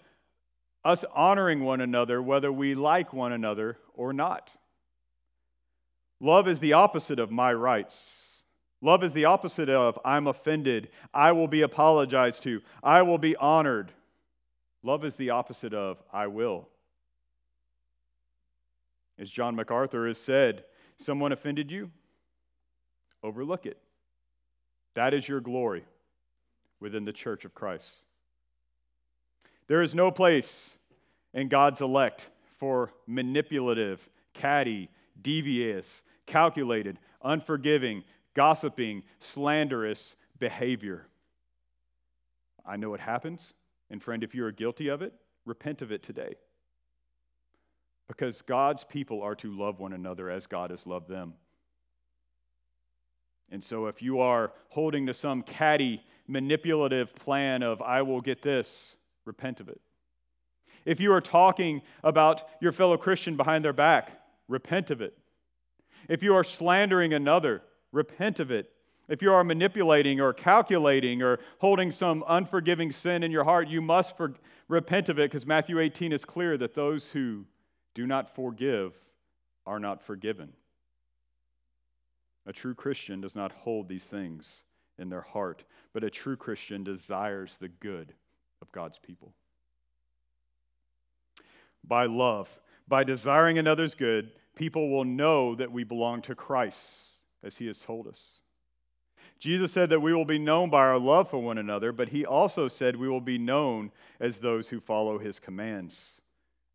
us 0.85 1.05
honoring 1.15 1.65
one 1.65 1.81
another, 1.81 2.21
whether 2.21 2.53
we 2.53 2.75
like 2.75 3.12
one 3.12 3.33
another 3.33 3.79
or 3.95 4.12
not. 4.12 4.51
Love 6.21 6.49
is 6.49 6.59
the 6.61 6.73
opposite 6.73 7.19
of 7.19 7.31
my 7.31 7.53
rights. 7.53 8.23
Love 8.81 9.05
is 9.05 9.12
the 9.12 9.27
opposite 9.27 9.69
of 9.69 9.99
I'm 10.05 10.27
offended, 10.27 10.88
I 11.15 11.33
will 11.33 11.47
be 11.47 11.62
apologized 11.62 12.43
to, 12.45 12.61
I 12.83 13.03
will 13.03 13.19
be 13.19 13.37
honored. 13.37 13.93
Love 14.83 15.05
is 15.05 15.14
the 15.16 15.31
opposite 15.31 15.75
of 15.75 16.03
I 16.12 16.27
will. 16.27 16.68
As 19.18 19.31
John 19.31 19.55
MacArthur 19.55 20.09
has 20.09 20.18
said, 20.18 20.64
someone 20.99 21.33
offended 21.33 21.71
you, 21.71 21.90
overlook 23.23 23.66
it. 23.66 23.79
That 24.95 25.14
is 25.14 25.29
your 25.29 25.40
glory 25.40 25.85
within 26.81 27.05
the 27.05 27.12
church 27.12 27.45
of 27.45 27.55
Christ. 27.55 27.97
There 29.68 29.83
is 29.83 29.95
no 29.95 30.11
place 30.11 30.71
in 31.33 31.49
God's 31.49 31.81
elect 31.81 32.29
for 32.59 32.92
manipulative, 33.07 34.07
catty, 34.35 34.90
devious, 35.21 36.03
calculated, 36.27 36.99
unforgiving, 37.23 38.03
gossiping, 38.35 39.03
slanderous 39.18 40.16
behavior. 40.38 41.07
I 42.66 42.77
know 42.77 42.95
it 42.95 43.01
happens. 43.01 43.53
And 43.93 44.03
friend, 44.03 44.25
if 44.25 44.35
you 44.35 44.45
are 44.47 44.51
guilty 44.51 44.89
of 44.89 45.03
it, 45.03 45.13
repent 45.45 45.83
of 45.83 45.93
it 45.93 46.03
today. 46.03 46.35
Because 48.09 48.41
God's 48.41 48.85
people 48.85 49.23
are 49.23 49.35
to 49.37 49.53
love 49.57 49.79
one 49.81 49.93
another 49.93 50.31
as 50.31 50.47
God 50.47 50.71
has 50.71 50.87
loved 50.87 51.09
them. 51.09 51.35
And 53.51 53.63
so 53.63 53.87
if 53.87 54.01
you 54.01 54.21
are 54.21 54.53
holding 54.71 55.07
to 55.07 55.15
some 55.15 55.43
catty, 55.43 56.03
manipulative 56.27 57.15
plan 57.15 57.63
of, 57.63 57.83
I 57.83 58.01
will 58.01 58.23
get 58.23 58.41
this, 58.41 58.97
repent 59.27 59.61
of 59.61 59.69
it. 59.69 59.81
If 60.87 60.99
you 60.99 61.13
are 61.13 61.21
talking 61.21 61.83
about 62.03 62.49
your 62.61 62.73
fellow 62.73 62.97
Christian 62.97 63.37
behind 63.37 63.63
their 63.63 63.75
back, 63.75 64.11
repent 64.49 64.91
of 64.91 65.03
it. 65.03 65.17
If 66.09 66.23
you 66.23 66.35
are 66.35 66.45
slandering 66.45 67.13
another, 67.13 67.63
repent 67.93 68.41
of 68.41 68.51
it. 68.51 68.73
If 69.12 69.20
you 69.20 69.31
are 69.31 69.44
manipulating 69.44 70.22
or 70.22 70.33
calculating 70.33 71.20
or 71.20 71.38
holding 71.59 71.90
some 71.90 72.25
unforgiving 72.27 72.90
sin 72.90 73.22
in 73.22 73.31
your 73.31 73.44
heart, 73.44 73.68
you 73.68 73.83
must 73.83 74.16
for- 74.16 74.33
repent 74.68 75.11
of 75.11 75.18
it 75.18 75.31
because 75.31 75.44
Matthew 75.44 75.81
18 75.81 76.12
is 76.12 76.25
clear 76.25 76.57
that 76.57 76.72
those 76.72 77.11
who 77.11 77.44
do 77.94 78.07
not 78.07 78.35
forgive 78.35 78.94
are 79.66 79.79
not 79.79 80.01
forgiven. 80.01 80.55
A 82.46 82.55
true 82.55 82.75
Christian 82.75 83.20
does 83.20 83.37
not 83.37 83.53
hold 83.53 83.87
these 83.87 84.05
things 84.05 84.64
in 84.98 85.11
their 85.11 85.20
heart, 85.20 85.62
but 85.92 86.05
a 86.05 86.09
true 86.09 86.37
Christian 86.37 86.83
desires 86.83 87.59
the 87.59 87.68
good 87.68 88.14
of 88.62 88.72
God's 88.72 88.98
people. 88.98 89.35
By 91.85 92.07
love, 92.07 92.48
by 92.88 93.05
desiring 93.05 93.59
another's 93.59 93.94
good, 93.94 94.33
people 94.57 94.88
will 94.88 95.05
know 95.05 95.55
that 95.55 95.70
we 95.70 95.85
belong 95.85 96.22
to 96.22 96.35
Christ, 96.35 97.18
as 97.42 97.59
he 97.59 97.66
has 97.66 97.79
told 97.79 98.07
us. 98.07 98.38
Jesus 99.43 99.73
said 99.73 99.91
that 99.91 99.99
we 99.99 100.15
will 100.15 100.25
be 100.25 100.39
known 100.39 100.71
by 100.71 100.83
our 100.83 101.01
love 101.01 101.29
for 101.29 101.43
one 101.43 101.59
another, 101.59 101.91
but 101.91 102.11
he 102.11 102.25
also 102.25 102.69
said 102.69 102.95
we 102.95 103.09
will 103.09 103.21
be 103.21 103.39
known 103.39 103.91
as 104.21 104.39
those 104.39 104.69
who 104.69 104.79
follow 104.79 105.19
his 105.19 105.41
commands, 105.41 106.21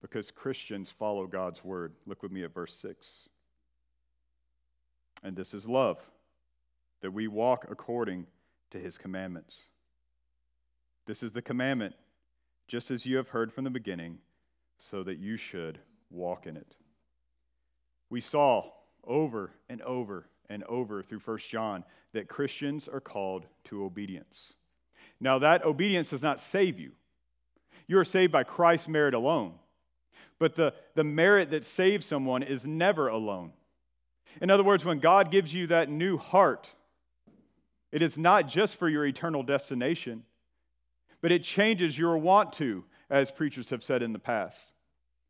because 0.01 0.31
Christians 0.31 0.91
follow 0.91 1.27
God's 1.27 1.63
word. 1.63 1.93
Look 2.05 2.21
with 2.21 2.33
me 2.33 2.43
at 2.43 2.53
verse 2.53 2.73
6. 2.73 3.29
And 5.23 5.33
this 5.33 5.53
is 5.53 5.65
love, 5.65 5.97
that 6.99 7.11
we 7.11 7.29
walk 7.29 7.67
according 7.71 8.27
to 8.71 8.79
his 8.79 8.97
commandments. 8.97 9.55
This 11.05 11.23
is 11.23 11.31
the 11.31 11.41
commandment, 11.41 11.95
just 12.67 12.91
as 12.91 13.05
you 13.05 13.15
have 13.15 13.29
heard 13.29 13.53
from 13.53 13.63
the 13.63 13.69
beginning, 13.69 14.17
so 14.77 15.03
that 15.03 15.19
you 15.19 15.37
should 15.37 15.79
walk 16.09 16.45
in 16.45 16.57
it. 16.57 16.75
We 18.09 18.19
saw 18.19 18.71
over 19.05 19.51
and 19.69 19.81
over 19.83 20.25
and 20.49 20.63
over 20.65 21.01
through 21.01 21.19
1 21.19 21.39
John 21.49 21.83
that 22.13 22.27
Christians 22.27 22.87
are 22.87 22.99
called 22.99 23.45
to 23.65 23.83
obedience. 23.83 24.53
Now, 25.19 25.39
that 25.39 25.65
obedience 25.65 26.09
does 26.09 26.21
not 26.23 26.39
save 26.39 26.79
you. 26.79 26.91
You 27.87 27.97
are 27.99 28.05
saved 28.05 28.31
by 28.31 28.43
Christ's 28.43 28.87
merit 28.87 29.13
alone. 29.13 29.53
But 30.39 30.55
the, 30.55 30.73
the 30.93 31.03
merit 31.03 31.51
that 31.51 31.65
saves 31.65 32.05
someone 32.05 32.43
is 32.43 32.65
never 32.65 33.07
alone. 33.07 33.51
In 34.41 34.51
other 34.51 34.63
words, 34.63 34.85
when 34.85 34.99
God 34.99 35.31
gives 35.31 35.53
you 35.53 35.67
that 35.67 35.89
new 35.89 36.17
heart, 36.17 36.69
it 37.91 38.01
is 38.01 38.17
not 38.17 38.47
just 38.47 38.75
for 38.75 38.87
your 38.87 39.05
eternal 39.05 39.41
destination, 39.41 40.23
but 41.21 41.31
it 41.31 41.43
changes 41.43 41.97
your 41.97 42.17
want 42.17 42.53
to, 42.53 42.83
as 43.09 43.31
preachers 43.31 43.69
have 43.71 43.83
said 43.83 44.03
in 44.03 44.13
the 44.13 44.19
past. 44.19 44.59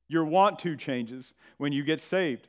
Your 0.09 0.25
want 0.25 0.59
to 0.59 0.75
changes 0.75 1.33
when 1.57 1.71
you 1.71 1.83
get 1.83 2.01
saved. 2.01 2.47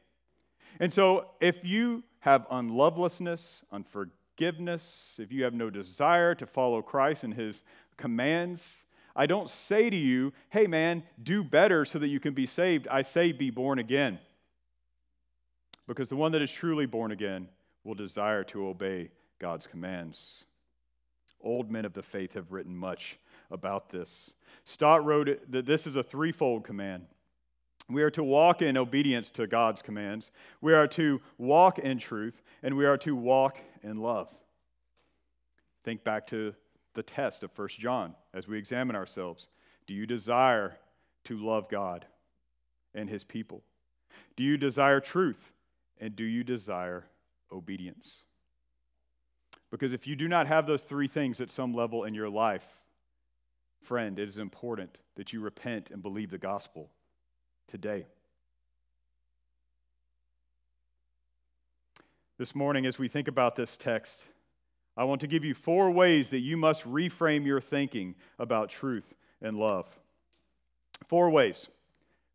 And 0.81 0.93
so, 0.93 1.27
if 1.41 1.65
you 1.65 2.03
have 2.21 2.47
unlovelessness, 2.51 3.63
unforgiveness, 3.73 5.19
if 5.21 5.33
you 5.33 5.45
have 5.45 5.55
no 5.55 5.71
desire 5.71 6.35
to 6.35 6.47
follow 6.47 6.83
Christ 6.83 7.25
and 7.25 7.35
his 7.35 7.63
commands, 7.97 8.85
I 9.15 9.27
don't 9.27 9.51
say 9.51 9.91
to 9.91 9.97
you, 9.97 10.33
hey 10.51 10.67
man, 10.67 11.03
do 11.23 11.43
better 11.43 11.85
so 11.85 11.99
that 11.99 12.09
you 12.09 12.21
can 12.21 12.35
be 12.35 12.47
saved. 12.47 12.87
I 12.89 13.03
say, 13.03 13.33
be 13.33 13.51
born 13.51 13.79
again. 13.79 14.19
Because 15.87 16.09
the 16.09 16.17
one 16.17 16.33
that 16.33 16.43
is 16.43 16.53
truly 16.53 16.87
born 16.87 17.13
again 17.13 17.49
will 17.83 17.95
desire 17.95 18.45
to 18.45 18.69
obey 18.69 19.11
God's 19.39 19.67
commands. 19.67 20.45
Old 21.41 21.71
men 21.71 21.85
of 21.85 21.95
the 21.95 22.03
faith 22.03 22.35
have 22.35 22.53
written 22.53 22.77
much 22.77 23.19
about 23.51 23.91
this. 23.91 24.33
Stott 24.65 25.05
wrote 25.05 25.41
that 25.51 25.67
this 25.67 25.87
is 25.87 25.97
a 25.97 26.03
threefold 26.03 26.65
command. 26.65 27.07
We 27.91 28.03
are 28.03 28.11
to 28.11 28.23
walk 28.23 28.61
in 28.61 28.77
obedience 28.77 29.31
to 29.33 29.47
God's 29.47 29.81
commands, 29.81 30.31
we 30.61 30.75
are 30.75 30.87
to 30.89 31.21
walk 31.39 31.79
in 31.79 31.99
truth, 31.99 32.43
and 32.63 32.77
we 32.77 32.85
are 32.85 32.99
to 32.99 33.17
walk 33.17 33.59
in 33.83 33.97
love. 33.97 34.29
Think 35.85 36.05
back 36.05 36.27
to 36.29 36.55
the 36.95 37.03
test 37.03 37.43
of 37.43 37.57
1 37.57 37.69
John 37.79 38.15
as 38.35 38.47
we 38.47 38.59
examine 38.59 38.95
ourselves. 38.95 39.49
Do 39.87 39.95
you 39.95 40.07
desire 40.07 40.77
to 41.25 41.39
love 41.39 41.71
God 41.71 42.05
and 42.95 43.09
his 43.09 43.25
people? 43.25 43.63
Do 44.37 44.43
you 44.43 44.59
desire 44.59 45.01
truth? 45.01 45.53
And 46.01 46.15
do 46.15 46.25
you 46.25 46.45
desire 46.45 47.05
obedience? 47.51 48.23
Because 49.71 49.93
if 49.93 50.07
you 50.07 50.15
do 50.15 50.29
not 50.29 50.47
have 50.47 50.67
those 50.67 50.83
three 50.83 51.09
things 51.09 51.41
at 51.41 51.51
some 51.51 51.75
level 51.75 52.05
in 52.05 52.15
your 52.15 52.29
life, 52.29 52.67
friend, 53.83 54.19
it 54.19 54.29
is 54.29 54.39
important 54.39 54.99
that 55.17 55.33
you 55.33 55.41
repent 55.41 55.91
and 55.91 56.03
believe 56.03 56.31
the 56.31 56.39
gospel 56.39 56.91
today. 57.69 58.07
This 62.39 62.55
morning, 62.55 62.87
as 62.87 62.99
we 62.99 63.09
think 63.09 63.29
about 63.29 63.57
this 63.57 63.77
text, 63.77 64.23
I 64.97 65.05
want 65.05 65.21
to 65.21 65.27
give 65.27 65.45
you 65.45 65.55
four 65.55 65.91
ways 65.91 66.31
that 66.31 66.41
you 66.41 66.57
must 66.57 66.85
reframe 66.85 67.45
your 67.45 67.61
thinking 67.61 68.15
about 68.39 68.71
truth 68.71 69.15
and 69.43 69.57
love. 69.57 69.87
Four 71.07 71.31
ways. 71.31 71.69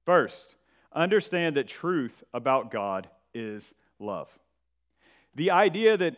First, 0.05 0.55
understand 0.93 1.57
that 1.57 1.67
truth 1.67 2.23
about 2.33 2.71
God 2.71 3.09
is 3.33 3.73
love. 3.99 4.29
The 5.35 5.51
idea 5.51 5.97
that 5.97 6.17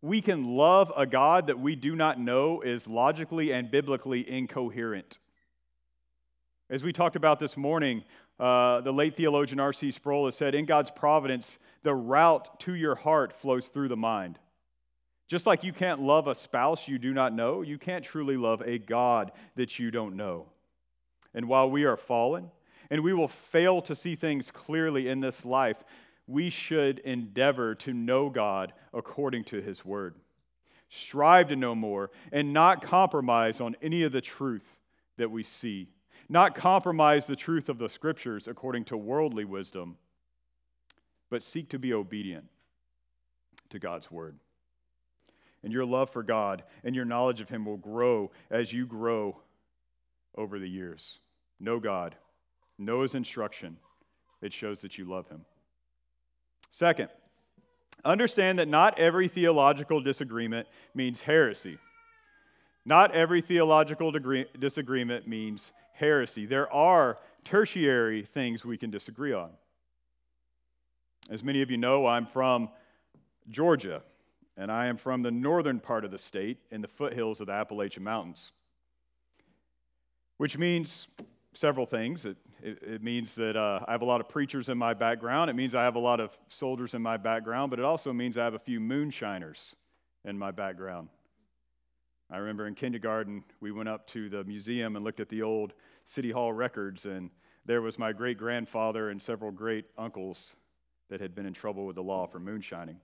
we 0.00 0.20
can 0.20 0.56
love 0.56 0.92
a 0.96 1.06
God 1.06 1.48
that 1.48 1.58
we 1.58 1.74
do 1.76 1.96
not 1.96 2.20
know 2.20 2.60
is 2.60 2.86
logically 2.86 3.52
and 3.52 3.70
biblically 3.70 4.28
incoherent. 4.28 5.18
As 6.70 6.84
we 6.84 6.92
talked 6.92 7.16
about 7.16 7.40
this 7.40 7.56
morning, 7.56 8.04
uh, 8.38 8.80
the 8.82 8.92
late 8.92 9.16
theologian 9.16 9.60
R.C. 9.60 9.90
Sproul 9.90 10.26
has 10.26 10.36
said, 10.36 10.54
In 10.54 10.64
God's 10.64 10.90
providence, 10.90 11.58
the 11.82 11.94
route 11.94 12.60
to 12.60 12.74
your 12.74 12.94
heart 12.94 13.32
flows 13.32 13.66
through 13.66 13.88
the 13.88 13.96
mind. 13.96 14.38
Just 15.26 15.46
like 15.46 15.64
you 15.64 15.72
can't 15.72 16.00
love 16.00 16.26
a 16.26 16.34
spouse 16.34 16.88
you 16.88 16.98
do 16.98 17.12
not 17.12 17.34
know, 17.34 17.62
you 17.62 17.78
can't 17.78 18.04
truly 18.04 18.36
love 18.36 18.62
a 18.62 18.78
God 18.78 19.32
that 19.56 19.78
you 19.78 19.90
don't 19.90 20.16
know. 20.16 20.46
And 21.34 21.48
while 21.48 21.70
we 21.70 21.84
are 21.84 21.96
fallen, 21.96 22.50
and 22.90 23.02
we 23.02 23.12
will 23.12 23.28
fail 23.28 23.82
to 23.82 23.94
see 23.94 24.14
things 24.14 24.50
clearly 24.50 25.08
in 25.08 25.20
this 25.20 25.44
life, 25.44 25.76
we 26.26 26.48
should 26.50 27.00
endeavor 27.00 27.74
to 27.74 27.92
know 27.92 28.30
God 28.30 28.72
according 28.94 29.44
to 29.44 29.60
His 29.60 29.84
Word. 29.84 30.14
Strive 30.88 31.48
to 31.48 31.56
know 31.56 31.74
more 31.74 32.10
and 32.32 32.52
not 32.52 32.82
compromise 32.82 33.60
on 33.60 33.76
any 33.82 34.04
of 34.04 34.12
the 34.12 34.22
truth 34.22 34.76
that 35.18 35.30
we 35.30 35.42
see. 35.42 35.88
Not 36.28 36.54
compromise 36.54 37.26
the 37.26 37.36
truth 37.36 37.68
of 37.68 37.78
the 37.78 37.88
Scriptures 37.88 38.48
according 38.48 38.84
to 38.86 38.96
worldly 38.96 39.44
wisdom, 39.44 39.96
but 41.30 41.42
seek 41.42 41.70
to 41.70 41.78
be 41.78 41.94
obedient 41.94 42.44
to 43.70 43.78
God's 43.78 44.10
Word. 44.10 44.36
And 45.62 45.72
your 45.72 45.84
love 45.84 46.10
for 46.10 46.22
God 46.22 46.62
and 46.84 46.94
your 46.94 47.04
knowledge 47.04 47.40
of 47.40 47.48
Him 47.48 47.64
will 47.64 47.76
grow 47.76 48.30
as 48.50 48.72
you 48.72 48.86
grow 48.86 49.38
over 50.36 50.58
the 50.58 50.68
years. 50.68 51.18
Know 51.58 51.80
God, 51.80 52.14
know 52.78 53.02
His 53.02 53.14
instruction. 53.14 53.76
It 54.40 54.52
shows 54.52 54.82
that 54.82 54.98
you 54.98 55.04
love 55.04 55.28
Him. 55.28 55.44
Second, 56.70 57.08
understand 58.04 58.58
that 58.58 58.68
not 58.68 58.98
every 58.98 59.28
theological 59.28 60.00
disagreement 60.00 60.68
means 60.94 61.22
heresy. 61.22 61.78
Not 62.84 63.14
every 63.14 63.42
theological 63.42 64.12
degree, 64.12 64.46
disagreement 64.58 65.26
means 65.26 65.72
heresy. 65.98 66.46
There 66.46 66.72
are 66.72 67.18
tertiary 67.44 68.22
things 68.22 68.64
we 68.64 68.78
can 68.78 68.90
disagree 68.90 69.32
on. 69.32 69.50
As 71.30 71.42
many 71.42 71.60
of 71.62 71.70
you 71.70 71.76
know, 71.76 72.06
I'm 72.06 72.26
from 72.26 72.70
Georgia, 73.50 74.02
and 74.56 74.70
I 74.70 74.86
am 74.86 74.96
from 74.96 75.22
the 75.22 75.30
northern 75.30 75.80
part 75.80 76.04
of 76.04 76.10
the 76.10 76.18
state 76.18 76.58
in 76.70 76.80
the 76.80 76.88
foothills 76.88 77.40
of 77.40 77.48
the 77.48 77.52
Appalachian 77.52 78.04
Mountains, 78.04 78.52
which 80.38 80.56
means 80.56 81.08
several 81.52 81.86
things. 81.86 82.24
It, 82.24 82.36
it, 82.62 82.82
it 82.82 83.02
means 83.02 83.34
that 83.34 83.56
uh, 83.56 83.80
I 83.86 83.92
have 83.92 84.02
a 84.02 84.06
lot 84.06 84.20
of 84.20 84.28
preachers 84.28 84.68
in 84.68 84.78
my 84.78 84.94
background. 84.94 85.50
It 85.50 85.56
means 85.56 85.74
I 85.74 85.82
have 85.84 85.96
a 85.96 86.00
lot 86.00 86.20
of 86.20 86.38
soldiers 86.48 86.94
in 86.94 87.02
my 87.02 87.16
background, 87.16 87.70
but 87.70 87.78
it 87.78 87.84
also 87.84 88.12
means 88.12 88.38
I 88.38 88.44
have 88.44 88.54
a 88.54 88.58
few 88.58 88.80
moonshiners 88.80 89.74
in 90.24 90.38
my 90.38 90.50
background. 90.50 91.08
I 92.30 92.38
remember 92.38 92.66
in 92.66 92.74
kindergarten, 92.74 93.42
we 93.60 93.72
went 93.72 93.88
up 93.88 94.06
to 94.08 94.28
the 94.28 94.44
museum 94.44 94.96
and 94.96 95.04
looked 95.04 95.20
at 95.20 95.28
the 95.28 95.42
old 95.42 95.72
City 96.04 96.30
Hall 96.30 96.52
records, 96.52 97.06
and 97.06 97.30
there 97.64 97.80
was 97.80 97.98
my 97.98 98.12
great 98.12 98.38
grandfather 98.38 99.10
and 99.10 99.20
several 99.20 99.50
great 99.50 99.86
uncles 99.96 100.54
that 101.08 101.20
had 101.20 101.34
been 101.34 101.46
in 101.46 101.54
trouble 101.54 101.86
with 101.86 101.96
the 101.96 102.02
law 102.02 102.26
for 102.26 102.38
moonshining. 102.38 103.00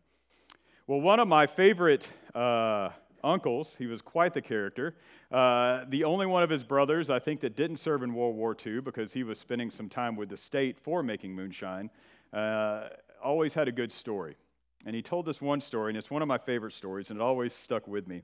Well, 0.87 1.00
one 1.00 1.20
of 1.20 1.28
my 1.28 1.46
favorite 1.46 2.10
uh, 2.34 2.90
uncles. 3.24 3.74
He 3.76 3.87
was 3.87 4.02
quite 4.02 4.34
the 4.34 4.42
character. 4.42 4.94
Uh, 5.32 5.84
the 5.88 6.04
only 6.04 6.26
one 6.26 6.42
of 6.42 6.50
his 6.50 6.62
brothers, 6.62 7.10
I 7.10 7.18
think, 7.18 7.40
that 7.40 7.56
didn't 7.56 7.78
serve 7.78 8.02
in 8.02 8.14
World 8.14 8.37
War 8.37 8.54
II 8.64 8.82
because 8.82 9.12
he 9.12 9.24
was 9.24 9.38
spending 9.38 9.70
some 9.70 9.88
time 9.88 10.14
with 10.14 10.28
the 10.28 10.37
state 10.37 10.78
for 10.78 11.02
making 11.02 11.34
moonshine, 11.34 11.90
uh, 12.32 12.88
always 13.22 13.54
had 13.54 13.66
a 13.66 13.72
good 13.72 13.90
story. 13.90 14.37
And 14.87 14.94
he 14.94 15.00
told 15.00 15.24
this 15.24 15.40
one 15.40 15.60
story, 15.60 15.90
and 15.90 15.96
it's 15.96 16.10
one 16.10 16.20
of 16.20 16.28
my 16.28 16.38
favorite 16.38 16.74
stories, 16.74 17.10
and 17.10 17.18
it 17.18 17.22
always 17.22 17.54
stuck 17.54 17.88
with 17.88 18.06
me. 18.06 18.22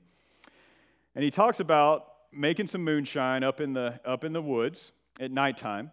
And 1.15 1.23
he 1.23 1.31
talks 1.31 1.59
about 1.59 2.07
making 2.31 2.67
some 2.67 2.83
moonshine 2.83 3.43
up 3.43 3.59
in 3.59 3.73
the, 3.73 3.99
up 4.05 4.23
in 4.23 4.33
the 4.33 4.41
woods 4.41 4.91
at 5.19 5.31
nighttime. 5.31 5.91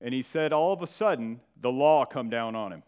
And 0.00 0.12
he 0.12 0.22
said, 0.22 0.52
all 0.52 0.72
of 0.72 0.82
a 0.82 0.86
sudden, 0.86 1.40
the 1.60 1.70
law 1.70 2.04
come 2.04 2.28
down 2.28 2.56
on 2.56 2.72
him. 2.72 2.82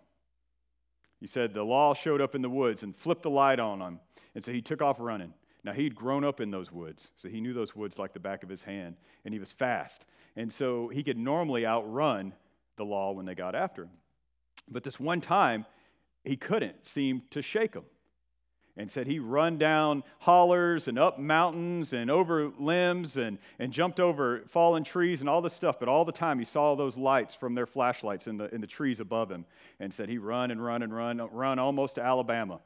He 1.20 1.28
said 1.28 1.54
the 1.54 1.62
law 1.62 1.94
showed 1.94 2.20
up 2.20 2.34
in 2.34 2.42
the 2.42 2.50
woods 2.50 2.82
and 2.82 2.94
flipped 2.94 3.22
the 3.22 3.30
light 3.30 3.60
on 3.60 3.80
him. 3.80 4.00
And 4.34 4.44
so 4.44 4.52
he 4.52 4.60
took 4.60 4.82
off 4.82 4.96
running. 4.98 5.32
Now, 5.62 5.72
he'd 5.72 5.94
grown 5.94 6.24
up 6.24 6.42
in 6.42 6.50
those 6.50 6.70
woods, 6.70 7.10
so 7.16 7.26
he 7.26 7.40
knew 7.40 7.54
those 7.54 7.74
woods 7.74 7.98
like 7.98 8.12
the 8.12 8.20
back 8.20 8.42
of 8.42 8.50
his 8.50 8.62
hand, 8.62 8.96
and 9.24 9.32
he 9.32 9.40
was 9.40 9.50
fast. 9.50 10.04
And 10.36 10.52
so 10.52 10.88
he 10.88 11.02
could 11.02 11.16
normally 11.16 11.64
outrun 11.64 12.34
the 12.76 12.84
law 12.84 13.12
when 13.12 13.24
they 13.24 13.34
got 13.34 13.54
after 13.54 13.84
him. 13.84 13.90
But 14.68 14.84
this 14.84 15.00
one 15.00 15.22
time, 15.22 15.64
he 16.22 16.36
couldn't 16.36 16.86
seem 16.86 17.22
to 17.30 17.40
shake 17.40 17.72
them. 17.72 17.84
And 18.76 18.90
said 18.90 19.06
he 19.06 19.20
run 19.20 19.56
down 19.56 20.02
hollers 20.18 20.88
and 20.88 20.98
up 20.98 21.18
mountains 21.18 21.92
and 21.92 22.10
over 22.10 22.50
limbs 22.58 23.16
and, 23.16 23.38
and 23.60 23.72
jumped 23.72 24.00
over 24.00 24.42
fallen 24.48 24.82
trees 24.82 25.20
and 25.20 25.28
all 25.28 25.40
this 25.40 25.54
stuff. 25.54 25.78
But 25.78 25.88
all 25.88 26.04
the 26.04 26.10
time 26.10 26.40
he 26.40 26.44
saw 26.44 26.74
those 26.74 26.96
lights 26.96 27.36
from 27.36 27.54
their 27.54 27.66
flashlights 27.66 28.26
in 28.26 28.36
the, 28.36 28.52
in 28.52 28.60
the 28.60 28.66
trees 28.66 28.98
above 28.98 29.30
him. 29.30 29.44
And 29.78 29.94
said 29.94 30.08
he 30.08 30.18
run 30.18 30.50
and 30.50 30.64
run 30.64 30.82
and 30.82 30.94
run, 30.94 31.18
run 31.32 31.60
almost 31.60 31.94
to 31.96 32.02
Alabama. 32.02 32.60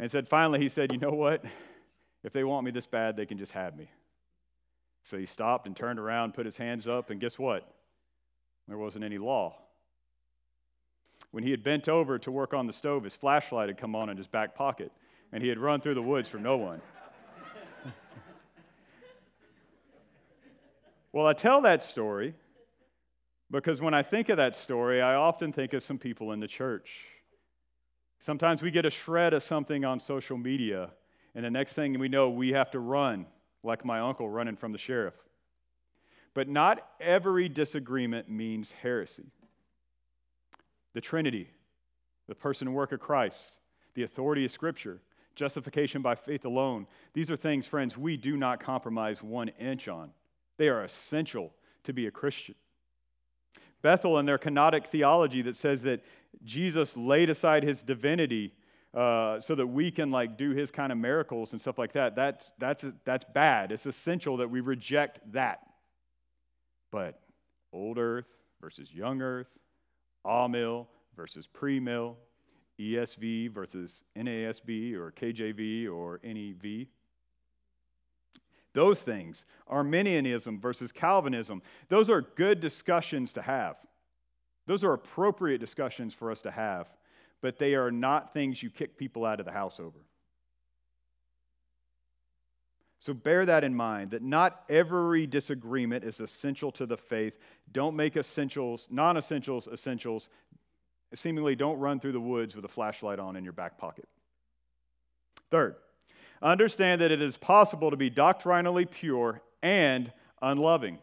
And 0.00 0.10
said, 0.10 0.28
finally, 0.28 0.58
he 0.58 0.68
said, 0.68 0.92
You 0.92 0.98
know 0.98 1.10
what? 1.10 1.44
If 2.24 2.32
they 2.32 2.44
want 2.44 2.64
me 2.64 2.70
this 2.70 2.86
bad, 2.86 3.16
they 3.16 3.26
can 3.26 3.38
just 3.38 3.52
have 3.52 3.76
me. 3.76 3.90
So 5.02 5.16
he 5.16 5.26
stopped 5.26 5.66
and 5.66 5.76
turned 5.76 5.98
around, 5.98 6.34
put 6.34 6.44
his 6.44 6.56
hands 6.56 6.86
up, 6.86 7.10
and 7.10 7.20
guess 7.20 7.38
what? 7.38 7.72
There 8.68 8.78
wasn't 8.78 9.04
any 9.04 9.18
law. 9.18 9.56
When 11.32 11.44
he 11.44 11.50
had 11.50 11.62
bent 11.62 11.88
over 11.88 12.18
to 12.18 12.30
work 12.30 12.54
on 12.54 12.66
the 12.66 12.72
stove, 12.72 13.04
his 13.04 13.14
flashlight 13.14 13.68
had 13.68 13.78
come 13.78 13.94
on 13.94 14.08
in 14.08 14.16
his 14.16 14.26
back 14.26 14.54
pocket, 14.54 14.90
and 15.32 15.42
he 15.42 15.48
had 15.48 15.58
run 15.58 15.80
through 15.80 15.94
the 15.94 16.02
woods 16.02 16.28
for 16.28 16.38
no 16.38 16.56
one. 16.56 16.80
well, 21.12 21.26
I 21.26 21.32
tell 21.32 21.60
that 21.62 21.82
story 21.82 22.34
because 23.50 23.80
when 23.80 23.94
I 23.94 24.02
think 24.02 24.28
of 24.28 24.36
that 24.38 24.56
story, 24.56 25.00
I 25.00 25.14
often 25.14 25.52
think 25.52 25.72
of 25.72 25.82
some 25.82 25.98
people 25.98 26.32
in 26.32 26.40
the 26.40 26.48
church 26.48 26.90
Sometimes 28.20 28.60
we 28.60 28.70
get 28.70 28.84
a 28.84 28.90
shred 28.90 29.32
of 29.32 29.42
something 29.42 29.84
on 29.84 29.98
social 29.98 30.36
media, 30.36 30.90
and 31.34 31.44
the 31.44 31.50
next 31.50 31.72
thing 31.72 31.98
we 31.98 32.08
know, 32.08 32.28
we 32.28 32.50
have 32.50 32.70
to 32.72 32.78
run, 32.78 33.24
like 33.62 33.82
my 33.82 34.00
uncle 34.00 34.28
running 34.28 34.56
from 34.56 34.72
the 34.72 34.78
sheriff. 34.78 35.14
But 36.34 36.46
not 36.46 36.86
every 37.00 37.48
disagreement 37.48 38.30
means 38.30 38.72
heresy. 38.72 39.32
The 40.94 41.00
Trinity, 41.00 41.50
the 42.28 42.34
person 42.34 42.68
and 42.68 42.76
work 42.76 42.92
of 42.92 43.00
Christ, 43.00 43.52
the 43.94 44.02
authority 44.02 44.44
of 44.44 44.50
Scripture, 44.50 45.00
justification 45.34 46.02
by 46.02 46.14
faith 46.14 46.44
alone, 46.44 46.86
these 47.12 47.30
are 47.30 47.36
things, 47.36 47.66
friends, 47.66 47.96
we 47.96 48.16
do 48.16 48.36
not 48.36 48.60
compromise 48.60 49.22
one 49.22 49.48
inch 49.60 49.88
on. 49.88 50.10
They 50.58 50.68
are 50.68 50.84
essential 50.84 51.52
to 51.84 51.92
be 51.92 52.06
a 52.06 52.10
Christian. 52.10 52.54
Bethel 53.82 54.18
and 54.18 54.28
their 54.28 54.38
kenotic 54.38 54.86
theology 54.86 55.42
that 55.42 55.56
says 55.56 55.82
that 55.82 56.04
Jesus 56.44 56.96
laid 56.96 57.30
aside 57.30 57.62
his 57.62 57.82
divinity 57.82 58.52
uh, 58.92 59.40
so 59.40 59.54
that 59.54 59.66
we 59.66 59.90
can 59.90 60.10
like 60.10 60.36
do 60.36 60.50
his 60.50 60.70
kind 60.70 60.92
of 60.92 60.98
miracles 60.98 61.52
and 61.52 61.60
stuff 61.60 61.78
like 61.78 61.92
that. 61.92 62.16
That's 62.16 62.52
that's 62.58 62.84
that's 63.04 63.24
bad. 63.32 63.72
It's 63.72 63.86
essential 63.86 64.36
that 64.38 64.50
we 64.50 64.60
reject 64.60 65.20
that. 65.32 65.60
But 66.90 67.20
old 67.72 67.98
earth 67.98 68.26
versus 68.60 68.92
young 68.92 69.22
earth, 69.22 69.56
amill 70.24 70.88
versus 71.16 71.48
premill, 71.52 72.16
ESV 72.78 73.50
versus 73.50 74.02
NASB 74.16 74.94
or 74.94 75.12
KJV 75.12 75.92
or 75.92 76.20
NEV. 76.24 76.86
Those 78.72 79.02
things, 79.02 79.44
Arminianism 79.66 80.60
versus 80.60 80.92
Calvinism, 80.92 81.60
those 81.88 82.08
are 82.08 82.22
good 82.22 82.60
discussions 82.60 83.32
to 83.32 83.42
have. 83.42 83.76
Those 84.66 84.84
are 84.84 84.92
appropriate 84.92 85.58
discussions 85.58 86.14
for 86.14 86.30
us 86.30 86.40
to 86.42 86.50
have, 86.50 86.88
but 87.40 87.58
they 87.58 87.74
are 87.74 87.90
not 87.90 88.32
things 88.32 88.62
you 88.62 88.70
kick 88.70 88.96
people 88.96 89.24
out 89.24 89.40
of 89.40 89.46
the 89.46 89.52
house 89.52 89.80
over. 89.80 89.98
So 93.00 93.14
bear 93.14 93.46
that 93.46 93.64
in 93.64 93.74
mind 93.74 94.10
that 94.10 94.22
not 94.22 94.62
every 94.68 95.26
disagreement 95.26 96.04
is 96.04 96.20
essential 96.20 96.70
to 96.72 96.84
the 96.84 96.98
faith. 96.98 97.38
Don't 97.72 97.96
make 97.96 98.16
essentials, 98.16 98.88
non 98.90 99.16
essentials, 99.16 99.66
essentials. 99.68 100.28
Seemingly, 101.14 101.56
don't 101.56 101.78
run 101.78 101.98
through 101.98 102.12
the 102.12 102.20
woods 102.20 102.54
with 102.54 102.64
a 102.66 102.68
flashlight 102.68 103.18
on 103.18 103.36
in 103.36 103.42
your 103.42 103.54
back 103.54 103.78
pocket. 103.78 104.06
Third, 105.50 105.76
understand 106.42 107.00
that 107.00 107.10
it 107.10 107.22
is 107.22 107.38
possible 107.38 107.90
to 107.90 107.96
be 107.96 108.10
doctrinally 108.10 108.84
pure 108.84 109.40
and 109.62 110.12
unloving. 110.42 110.98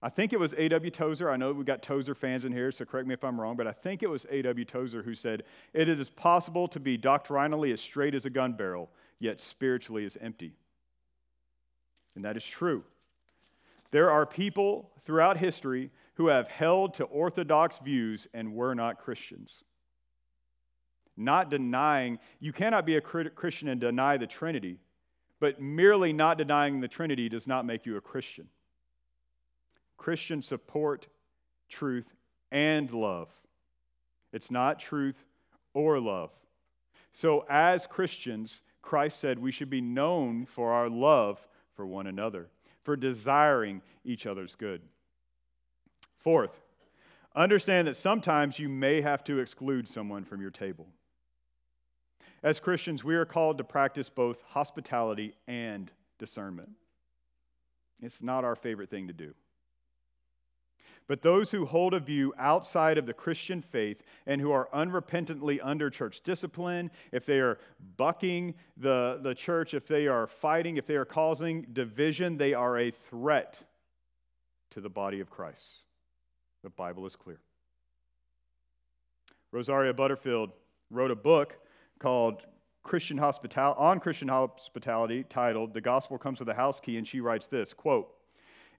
I 0.00 0.10
think 0.10 0.32
it 0.32 0.38
was 0.38 0.54
A.W. 0.56 0.90
Tozer. 0.92 1.30
I 1.30 1.36
know 1.36 1.52
we've 1.52 1.66
got 1.66 1.82
Tozer 1.82 2.14
fans 2.14 2.44
in 2.44 2.52
here, 2.52 2.70
so 2.72 2.84
correct 2.84 3.06
me 3.06 3.14
if 3.14 3.22
I'm 3.24 3.40
wrong, 3.40 3.56
but 3.56 3.66
I 3.66 3.72
think 3.72 4.02
it 4.02 4.08
was 4.08 4.26
A.W. 4.30 4.64
Tozer 4.64 5.02
who 5.02 5.14
said, 5.14 5.42
It 5.74 5.88
is 5.88 6.08
possible 6.08 6.68
to 6.68 6.80
be 6.80 6.96
doctrinally 6.96 7.72
as 7.72 7.80
straight 7.80 8.14
as 8.14 8.26
a 8.26 8.30
gun 8.30 8.52
barrel 8.52 8.88
yet 9.22 9.40
spiritually 9.40 10.04
is 10.04 10.18
empty. 10.20 10.52
And 12.16 12.24
that 12.24 12.36
is 12.36 12.44
true. 12.44 12.82
There 13.92 14.10
are 14.10 14.26
people 14.26 14.90
throughout 15.04 15.36
history 15.36 15.90
who 16.14 16.26
have 16.26 16.48
held 16.48 16.94
to 16.94 17.04
orthodox 17.04 17.78
views 17.78 18.26
and 18.34 18.54
were 18.54 18.74
not 18.74 18.98
Christians. 18.98 19.62
Not 21.16 21.50
denying, 21.50 22.18
you 22.40 22.52
cannot 22.52 22.84
be 22.84 22.96
a 22.96 23.00
Christian 23.00 23.68
and 23.68 23.80
deny 23.80 24.16
the 24.16 24.26
Trinity, 24.26 24.78
but 25.40 25.60
merely 25.60 26.12
not 26.12 26.36
denying 26.36 26.80
the 26.80 26.88
Trinity 26.88 27.28
does 27.28 27.46
not 27.46 27.64
make 27.64 27.86
you 27.86 27.96
a 27.96 28.00
Christian. 28.00 28.48
Christians 29.96 30.48
support 30.48 31.06
truth 31.68 32.12
and 32.50 32.90
love. 32.90 33.28
It's 34.32 34.50
not 34.50 34.80
truth 34.80 35.22
or 35.74 36.00
love. 36.00 36.30
So, 37.12 37.44
as 37.48 37.86
Christians, 37.86 38.62
Christ 38.82 39.20
said 39.20 39.38
we 39.38 39.52
should 39.52 39.70
be 39.70 39.80
known 39.80 40.44
for 40.44 40.72
our 40.72 40.90
love 40.90 41.46
for 41.74 41.86
one 41.86 42.06
another, 42.06 42.48
for 42.82 42.96
desiring 42.96 43.80
each 44.04 44.26
other's 44.26 44.54
good. 44.54 44.82
Fourth, 46.18 46.60
understand 47.34 47.88
that 47.88 47.96
sometimes 47.96 48.58
you 48.58 48.68
may 48.68 49.00
have 49.00 49.24
to 49.24 49.38
exclude 49.38 49.88
someone 49.88 50.24
from 50.24 50.40
your 50.40 50.50
table. 50.50 50.86
As 52.42 52.60
Christians, 52.60 53.04
we 53.04 53.14
are 53.14 53.24
called 53.24 53.58
to 53.58 53.64
practice 53.64 54.08
both 54.08 54.42
hospitality 54.42 55.34
and 55.46 55.90
discernment. 56.18 56.70
It's 58.02 58.20
not 58.20 58.44
our 58.44 58.56
favorite 58.56 58.90
thing 58.90 59.06
to 59.06 59.12
do. 59.12 59.32
But 61.06 61.22
those 61.22 61.50
who 61.50 61.66
hold 61.66 61.94
a 61.94 62.00
view 62.00 62.32
outside 62.38 62.98
of 62.98 63.06
the 63.06 63.12
Christian 63.12 63.60
faith 63.60 64.02
and 64.26 64.40
who 64.40 64.50
are 64.52 64.68
unrepentantly 64.72 65.58
under 65.62 65.90
church 65.90 66.22
discipline, 66.22 66.90
if 67.10 67.26
they 67.26 67.40
are 67.40 67.58
bucking 67.96 68.54
the, 68.76 69.20
the 69.22 69.34
church, 69.34 69.74
if 69.74 69.86
they 69.86 70.06
are 70.06 70.26
fighting, 70.26 70.76
if 70.76 70.86
they 70.86 70.96
are 70.96 71.04
causing 71.04 71.66
division, 71.72 72.36
they 72.36 72.54
are 72.54 72.78
a 72.78 72.90
threat 72.90 73.58
to 74.70 74.80
the 74.80 74.88
body 74.88 75.20
of 75.20 75.30
Christ. 75.30 75.68
The 76.62 76.70
Bible 76.70 77.04
is 77.06 77.16
clear. 77.16 77.40
Rosaria 79.50 79.92
Butterfield 79.92 80.50
wrote 80.90 81.10
a 81.10 81.16
book 81.16 81.58
called 81.98 82.46
Christian 82.82 83.18
Hospital- 83.18 83.74
on 83.76 84.00
Christian 84.00 84.28
Hospitality 84.28 85.24
titled 85.24 85.74
The 85.74 85.80
Gospel 85.80 86.18
Comes 86.18 86.40
with 86.40 86.48
a 86.48 86.54
House 86.54 86.80
Key, 86.80 86.96
and 86.96 87.06
she 87.06 87.20
writes 87.20 87.46
this 87.46 87.72
quote, 87.72 88.14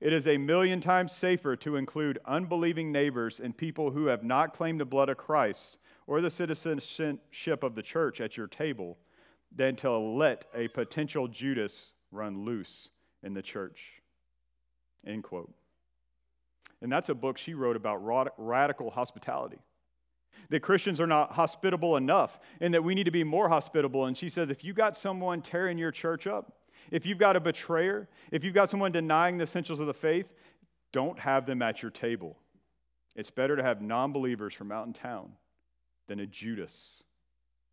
it 0.04 0.12
is 0.12 0.28
a 0.28 0.38
million 0.38 0.82
times 0.82 1.14
safer 1.14 1.56
to 1.56 1.78
include 1.78 2.20
unbelieving 2.26 2.92
neighbors 2.92 3.40
and 3.40 3.56
people 3.56 3.90
who 3.90 4.08
have 4.08 4.22
not 4.22 4.54
claimed 4.54 4.82
the 4.82 4.86
blood 4.86 5.08
of 5.08 5.16
Christ 5.16 5.78
or 6.08 6.20
the 6.20 6.30
citizenship 6.30 7.64
of 7.64 7.74
the 7.74 7.82
church 7.82 8.20
at 8.20 8.36
your 8.36 8.48
table 8.48 8.98
than 9.56 9.78
to 9.78 9.90
let 9.98 10.44
a 10.54 10.68
potential 10.68 11.30
Judas 11.30 11.94
run 12.12 12.44
loose 12.44 12.90
in 13.24 13.34
the 13.34 13.42
church. 13.42 13.80
End 15.08 15.24
quote. 15.24 15.54
And 16.82 16.92
that's 16.92 17.08
a 17.08 17.16
book 17.16 17.38
she 17.38 17.54
wrote 17.54 17.78
about 17.78 18.04
radical 18.38 18.92
hospitality. 18.92 19.60
That 20.50 20.60
Christians 20.60 21.00
are 21.00 21.08
not 21.08 21.32
hospitable 21.32 21.96
enough 21.96 22.42
and 22.60 22.74
that 22.74 22.84
we 22.84 22.94
need 22.94 23.06
to 23.06 23.12
be 23.12 23.24
more 23.24 23.48
hospitable. 23.48 24.08
And 24.08 24.18
she 24.18 24.28
says, 24.28 24.50
if 24.50 24.66
you 24.66 24.74
got 24.74 24.98
someone 24.98 25.42
tearing 25.42 25.78
your 25.78 25.92
church 25.92 26.28
up, 26.28 26.58
if 26.92 27.06
you've 27.06 27.18
got 27.18 27.36
a 27.36 27.40
betrayer, 27.40 28.08
if 28.32 28.44
you've 28.44 28.54
got 28.54 28.70
someone 28.70 28.92
denying 28.92 29.38
the 29.38 29.44
essentials 29.44 29.80
of 29.80 29.88
the 29.88 29.94
faith, 29.94 30.28
don't 30.92 31.20
have 31.20 31.46
them 31.46 31.62
at 31.62 31.82
your 31.82 31.92
table. 31.92 32.38
It's 33.16 33.30
better 33.30 33.56
to 33.56 33.64
have 33.64 33.82
non 33.82 34.12
believers 34.12 34.54
from 34.54 34.72
out 34.72 34.88
in 34.88 34.94
town 34.94 35.34
than 36.08 36.20
a 36.20 36.26
Judas 36.26 37.04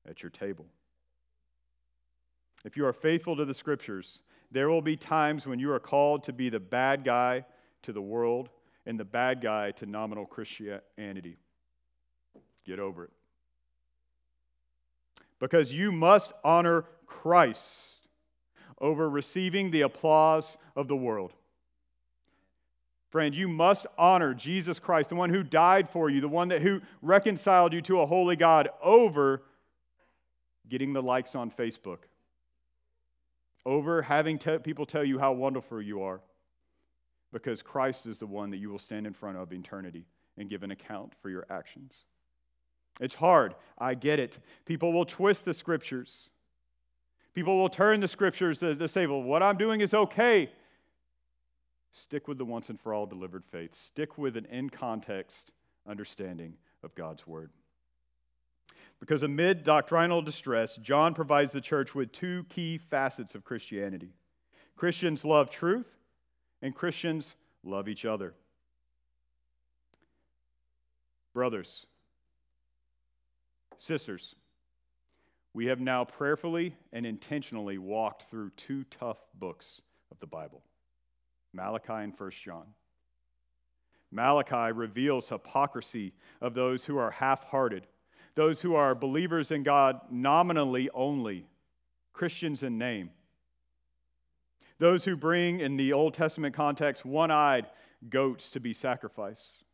at 0.09 0.23
your 0.23 0.31
table. 0.31 0.66
If 2.64 2.77
you 2.77 2.87
are 2.87 2.92
faithful 2.92 3.37
to 3.37 3.44
the 3.44 3.55
scriptures, 3.55 4.23
there 4.51 4.68
will 4.68 4.83
be 4.83 4.96
times 4.96 5.46
when 5.46 5.59
you 5.59 5.73
are 5.73 5.81
called 5.81 6.25
to 6.25 6.33
be 6.33 6.51
the 6.51 6.61
bad 6.61 7.05
guy 7.05 7.44
to 7.83 7.92
the 7.92 8.03
world 8.03 8.51
and 8.87 8.99
the 8.99 9.05
bad 9.05 9.40
guy 9.40 9.70
to 9.73 9.87
nominal 9.87 10.27
Christianity. 10.27 11.38
Get 12.66 12.79
over 12.79 13.05
it. 13.05 13.11
Because 15.38 15.73
you 15.73 15.90
must 15.90 16.33
honor 16.44 16.85
Christ 17.07 17.99
over 18.81 19.09
receiving 19.09 19.71
the 19.71 19.83
applause 19.83 20.57
of 20.77 20.88
the 20.88 20.97
world. 20.97 21.33
Friend, 23.11 23.35
you 23.35 23.49
must 23.49 23.87
honor 23.99 24.35
Jesus 24.35 24.79
Christ, 24.79 25.09
the 25.09 25.16
one 25.16 25.31
who 25.31 25.43
died 25.43 25.88
for 25.88 26.09
you, 26.09 26.21
the 26.21 26.29
one 26.29 26.49
that 26.49 26.62
who 26.62 26.81
reconciled 27.03 27.73
you 27.73 27.83
to 27.83 28.01
a 28.01 28.07
holy 28.07 28.37
God 28.37 28.71
over 28.83 29.43
getting 30.69 30.93
the 30.93 31.03
likes 31.03 31.35
on 31.35 31.51
Facebook, 31.51 31.99
over 33.66 34.01
having 34.01 34.38
te- 34.38 34.59
people 34.59 34.87
tell 34.87 35.05
you 35.05 35.19
how 35.19 35.33
wonderful 35.33 35.83
you 35.83 36.03
are, 36.03 36.21
because 37.33 37.62
Christ 37.62 38.07
is 38.07 38.21
the 38.21 38.27
one 38.27 38.51
that 38.51 38.59
you 38.59 38.71
will 38.71 38.79
stand 38.79 39.07
in 39.07 39.12
front 39.12 39.37
of 39.37 39.53
eternity 39.53 40.07
and 40.38 40.49
give 40.49 40.62
an 40.62 40.71
account 40.71 41.12
for 41.21 41.31
your 41.31 41.47
actions. 41.51 41.93
It's 43.01 43.14
hard. 43.14 43.57
I 43.79 43.95
get 43.95 44.21
it. 44.21 44.38
People 44.66 44.93
will 44.93 45.05
twist 45.05 45.45
the 45.45 45.55
scriptures. 45.55 46.29
People 47.35 47.57
will 47.57 47.69
turn 47.69 48.01
the 48.01 48.09
scriptures 48.09 48.59
to, 48.61 48.88
say, 48.88 49.07
well, 49.07 49.23
what 49.23 49.43
I'm 49.43 49.57
doing 49.57 49.81
is 49.81 49.95
okay. 49.95 50.51
Stick 51.93 52.29
with 52.29 52.38
the 52.38 52.45
once 52.45 52.71
and 52.71 52.81
for 52.81 52.93
all 52.93 53.07
delivered 53.07 53.45
faith. 53.45 53.75
Stick 53.75 54.19
with 54.19 54.37
an 54.37 54.47
in 54.47 54.71
context 54.71 55.53
understanding 55.88 56.55
of 56.83 56.95
God's 56.95 57.27
word. 57.27 57.51
Because 58.99 59.23
amid 59.23 59.64
doctrinal 59.64 60.21
distress, 60.23 60.77
John 60.77 61.14
provides 61.14 61.53
the 61.53 61.61
church 61.61 61.95
with 61.95 62.12
two 62.12 62.45
key 62.49 62.79
facets 62.79 63.35
of 63.35 63.45
Christianity 63.45 64.11
Christians 64.77 65.25
love 65.27 65.51
truth, 65.51 65.88
and 66.62 66.75
Christians 66.75 67.37
love 67.62 67.87
each 67.87 68.07
other. 68.07 68.35
Brothers, 71.35 71.85
sisters, 73.77 74.35
we 75.52 75.66
have 75.66 75.80
now 75.80 76.04
prayerfully 76.04 76.74
and 76.92 77.04
intentionally 77.04 77.78
walked 77.78 78.30
through 78.30 78.50
two 78.50 78.84
tough 78.84 79.18
books 79.34 79.82
of 80.10 80.18
the 80.20 80.26
Bible 80.26 80.62
Malachi 81.52 81.92
and 81.92 82.12
1 82.16 82.30
John. 82.44 82.66
Malachi 84.12 84.72
reveals 84.72 85.28
hypocrisy 85.28 86.12
of 86.40 86.54
those 86.54 86.84
who 86.84 86.98
are 86.98 87.10
half 87.10 87.44
hearted, 87.44 87.86
those 88.34 88.60
who 88.60 88.74
are 88.74 88.94
believers 88.94 89.50
in 89.50 89.62
God 89.62 90.01
nominally 90.11 90.90
only, 90.94 91.46
Christians 92.12 92.62
in 92.62 92.78
name. 92.78 93.11
Those 94.78 95.05
who 95.05 95.16
bring, 95.16 95.61
in 95.61 95.76
the 95.76 95.92
Old 95.92 96.14
Testament 96.14 96.55
context, 96.55 97.05
one 97.05 97.30
eyed 97.30 97.66
goats 98.09 98.51
to 98.53 98.61
be 98.61 98.72
sacrificed. 98.72 99.64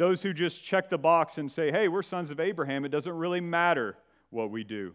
Those 0.00 0.22
who 0.22 0.32
just 0.32 0.64
check 0.64 0.88
the 0.88 0.96
box 0.96 1.36
and 1.36 1.52
say, 1.52 1.70
hey, 1.70 1.86
we're 1.88 2.02
sons 2.02 2.30
of 2.30 2.40
Abraham, 2.40 2.86
it 2.86 2.88
doesn't 2.88 3.12
really 3.12 3.42
matter 3.42 3.98
what 4.30 4.50
we 4.50 4.64
do. 4.64 4.94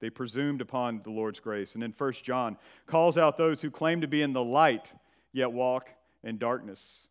They 0.00 0.10
presumed 0.10 0.60
upon 0.60 1.02
the 1.04 1.12
Lord's 1.12 1.38
grace. 1.38 1.74
And 1.74 1.82
then 1.84 1.92
First 1.92 2.24
John 2.24 2.56
calls 2.88 3.16
out 3.16 3.38
those 3.38 3.62
who 3.62 3.70
claim 3.70 4.00
to 4.00 4.08
be 4.08 4.22
in 4.22 4.32
the 4.32 4.42
light, 4.42 4.92
yet 5.32 5.52
walk 5.52 5.88
in 6.24 6.36
darkness. 6.36 7.06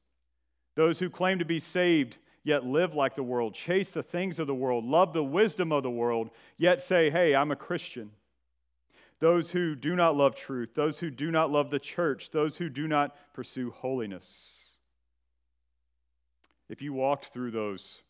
Those 0.76 1.00
who 1.00 1.10
claim 1.10 1.40
to 1.40 1.46
be 1.46 1.62
saved, 1.62 2.18
yet 2.44 2.66
live 2.66 2.94
like 2.94 3.16
the 3.16 3.24
world, 3.24 3.54
chase 3.54 3.92
the 3.92 4.04
things 4.04 4.38
of 4.38 4.48
the 4.48 4.54
world, 4.54 4.84
love 4.84 5.14
the 5.14 5.24
wisdom 5.24 5.72
of 5.72 5.84
the 5.84 5.90
world, 5.90 6.30
yet 6.58 6.82
say, 6.82 7.10
hey, 7.10 7.36
I'm 7.36 7.52
a 7.52 7.56
Christian. 7.56 8.12
Those 9.22 9.50
who 9.50 9.76
do 9.76 9.96
not 9.96 10.18
love 10.18 10.36
truth, 10.36 10.72
those 10.76 11.00
who 11.00 11.10
do 11.10 11.32
not 11.32 11.50
love 11.50 11.70
the 11.70 11.80
church, 11.80 12.32
those 12.32 12.58
who 12.58 12.68
do 12.68 12.86
not 12.86 13.16
pursue 13.34 13.72
holiness. 13.72 14.65
If 16.70 16.82
you 16.82 16.94
walked 16.94 17.26
through 17.26 17.52
those 17.52 18.02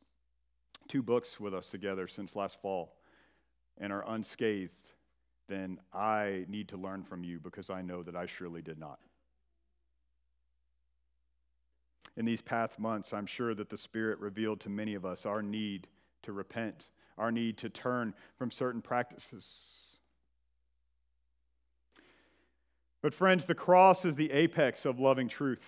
two 0.88 1.02
books 1.02 1.40
with 1.40 1.54
us 1.54 1.70
together 1.70 2.08
since 2.08 2.36
last 2.36 2.62
fall 2.62 2.96
and 3.78 3.92
are 3.92 4.04
unscathed, 4.08 4.92
then 5.48 5.80
I 5.94 6.46
need 6.48 6.70
to 6.70 6.78
learn 6.78 7.04
from 7.04 7.24
you 7.24 7.40
because 7.40 7.70
I 7.70 7.82
know 7.82 8.04
that 8.04 8.16
I 8.16 8.26
surely 8.26 8.62
did 8.62 8.80
not. 8.80 9.00
In 12.18 12.26
these 12.26 12.42
past 12.42 12.80
months, 12.80 13.14
I'm 13.14 13.26
sure 13.26 13.54
that 13.54 13.70
the 13.70 13.78
Spirit 13.78 14.20
revealed 14.20 14.62
to 14.62 14.70
many 14.70 14.94
of 14.96 15.06
us 15.06 15.26
our 15.26 15.42
need 15.42 15.88
to 16.24 16.32
repent, 16.32 16.86
our 17.18 17.32
need 17.32 17.58
to 17.58 17.70
turn 17.70 18.14
from 18.38 18.52
certain 18.52 18.82
practices. 18.82 19.46
But, 23.02 23.14
friends, 23.14 23.46
the 23.46 23.54
cross 23.54 24.06
is 24.06 24.16
the 24.16 24.32
apex 24.32 24.86
of 24.86 25.00
loving 25.00 25.28
truth. 25.28 25.66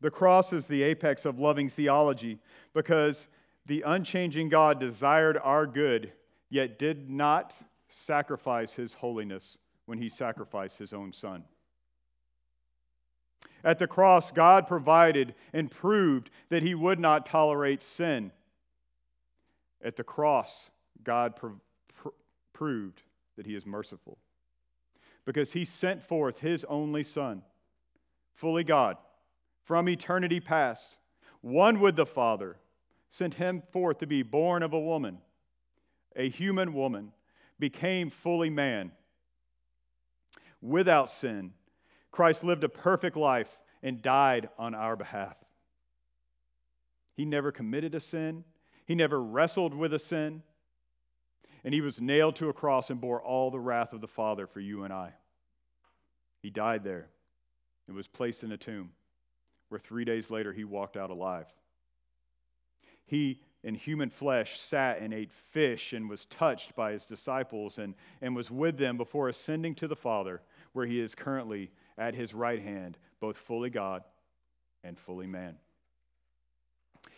The 0.00 0.10
cross 0.10 0.52
is 0.52 0.66
the 0.66 0.82
apex 0.82 1.24
of 1.24 1.38
loving 1.38 1.68
theology 1.68 2.38
because 2.72 3.26
the 3.66 3.82
unchanging 3.82 4.48
God 4.48 4.78
desired 4.78 5.38
our 5.42 5.66
good, 5.66 6.12
yet 6.48 6.78
did 6.78 7.10
not 7.10 7.54
sacrifice 7.88 8.72
his 8.72 8.94
holiness 8.94 9.58
when 9.86 9.98
he 9.98 10.08
sacrificed 10.08 10.78
his 10.78 10.92
own 10.92 11.12
son. 11.12 11.44
At 13.64 13.78
the 13.78 13.86
cross, 13.86 14.30
God 14.30 14.68
provided 14.68 15.34
and 15.52 15.70
proved 15.70 16.30
that 16.48 16.62
he 16.62 16.74
would 16.74 17.00
not 17.00 17.26
tolerate 17.26 17.82
sin. 17.82 18.30
At 19.82 19.96
the 19.96 20.04
cross, 20.04 20.70
God 21.02 21.36
pr- 21.36 21.48
pr- 21.88 22.08
proved 22.52 23.02
that 23.36 23.46
he 23.46 23.54
is 23.54 23.66
merciful 23.66 24.18
because 25.24 25.52
he 25.52 25.64
sent 25.64 26.02
forth 26.02 26.38
his 26.38 26.64
only 26.64 27.02
son, 27.02 27.42
fully 28.32 28.64
God, 28.64 28.96
from 29.68 29.86
eternity 29.86 30.40
past, 30.40 30.96
one 31.42 31.78
with 31.78 31.94
the 31.94 32.06
Father 32.06 32.56
sent 33.10 33.34
him 33.34 33.62
forth 33.70 33.98
to 33.98 34.06
be 34.06 34.22
born 34.22 34.62
of 34.62 34.72
a 34.72 34.80
woman, 34.80 35.18
a 36.16 36.26
human 36.26 36.72
woman, 36.72 37.12
became 37.58 38.08
fully 38.08 38.48
man. 38.48 38.90
Without 40.62 41.10
sin, 41.10 41.52
Christ 42.10 42.42
lived 42.42 42.64
a 42.64 42.68
perfect 42.70 43.14
life 43.14 43.58
and 43.82 44.00
died 44.00 44.48
on 44.58 44.74
our 44.74 44.96
behalf. 44.96 45.36
He 47.12 47.26
never 47.26 47.52
committed 47.52 47.94
a 47.94 48.00
sin, 48.00 48.44
he 48.86 48.94
never 48.94 49.20
wrestled 49.22 49.74
with 49.74 49.92
a 49.92 49.98
sin, 49.98 50.42
and 51.62 51.74
he 51.74 51.82
was 51.82 52.00
nailed 52.00 52.36
to 52.36 52.48
a 52.48 52.54
cross 52.54 52.88
and 52.88 53.02
bore 53.02 53.20
all 53.20 53.50
the 53.50 53.60
wrath 53.60 53.92
of 53.92 54.00
the 54.00 54.08
Father 54.08 54.46
for 54.46 54.60
you 54.60 54.84
and 54.84 54.94
I. 54.94 55.12
He 56.40 56.48
died 56.48 56.84
there 56.84 57.10
and 57.86 57.94
was 57.94 58.08
placed 58.08 58.42
in 58.42 58.52
a 58.52 58.56
tomb 58.56 58.92
where 59.68 59.78
three 59.78 60.04
days 60.04 60.30
later 60.30 60.52
he 60.52 60.64
walked 60.64 60.96
out 60.96 61.10
alive. 61.10 61.46
He, 63.06 63.40
in 63.64 63.74
human 63.74 64.10
flesh, 64.10 64.60
sat 64.60 65.00
and 65.00 65.14
ate 65.14 65.32
fish 65.32 65.92
and 65.92 66.08
was 66.08 66.26
touched 66.26 66.76
by 66.76 66.92
his 66.92 67.06
disciples 67.06 67.78
and, 67.78 67.94
and 68.20 68.36
was 68.36 68.50
with 68.50 68.76
them 68.76 68.96
before 68.96 69.28
ascending 69.28 69.74
to 69.76 69.88
the 69.88 69.96
Father, 69.96 70.42
where 70.72 70.86
he 70.86 71.00
is 71.00 71.14
currently 71.14 71.70
at 71.96 72.14
his 72.14 72.34
right 72.34 72.62
hand, 72.62 72.98
both 73.20 73.36
fully 73.36 73.70
God 73.70 74.04
and 74.84 74.98
fully 74.98 75.26
man. 75.26 75.56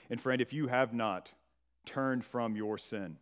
And 0.09 0.21
friend, 0.21 0.41
if 0.41 0.53
you 0.53 0.69
have 0.69 0.95
not 0.95 1.31
turned 1.85 2.25
from 2.25 2.57
your 2.57 2.79
sin, 2.79 3.17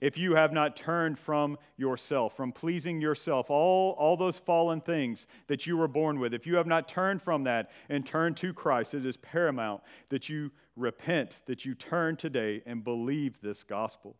if 0.00 0.16
you 0.16 0.34
have 0.34 0.52
not 0.52 0.76
turned 0.76 1.18
from 1.18 1.58
yourself, 1.76 2.36
from 2.36 2.52
pleasing 2.52 3.00
yourself, 3.00 3.50
all, 3.50 3.92
all 3.98 4.16
those 4.16 4.36
fallen 4.36 4.80
things 4.80 5.26
that 5.46 5.66
you 5.66 5.76
were 5.76 5.88
born 5.88 6.18
with, 6.18 6.34
if 6.34 6.46
you 6.46 6.56
have 6.56 6.66
not 6.66 6.88
turned 6.88 7.22
from 7.22 7.44
that 7.44 7.70
and 7.88 8.06
turned 8.06 8.36
to 8.38 8.52
Christ, 8.52 8.94
it 8.94 9.06
is 9.06 9.16
paramount 9.16 9.82
that 10.08 10.28
you 10.28 10.50
repent, 10.76 11.42
that 11.46 11.64
you 11.64 11.74
turn 11.74 12.16
today 12.16 12.62
and 12.66 12.84
believe 12.84 13.40
this 13.40 13.64
gospel. 13.64 14.16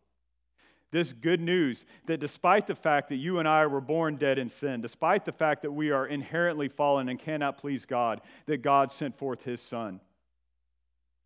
This 0.91 1.13
good 1.13 1.39
news 1.39 1.85
that 2.05 2.19
despite 2.19 2.67
the 2.67 2.75
fact 2.75 3.09
that 3.09 3.15
you 3.15 3.39
and 3.39 3.47
I 3.47 3.65
were 3.65 3.81
born 3.81 4.17
dead 4.17 4.37
in 4.37 4.49
sin, 4.49 4.81
despite 4.81 5.23
the 5.23 5.31
fact 5.31 5.61
that 5.61 5.71
we 5.71 5.89
are 5.89 6.05
inherently 6.05 6.67
fallen 6.67 7.07
and 7.07 7.17
cannot 7.17 7.57
please 7.57 7.85
God, 7.85 8.21
that 8.45 8.61
God 8.61 8.91
sent 8.91 9.17
forth 9.17 9.43
his 9.43 9.61
Son 9.61 10.01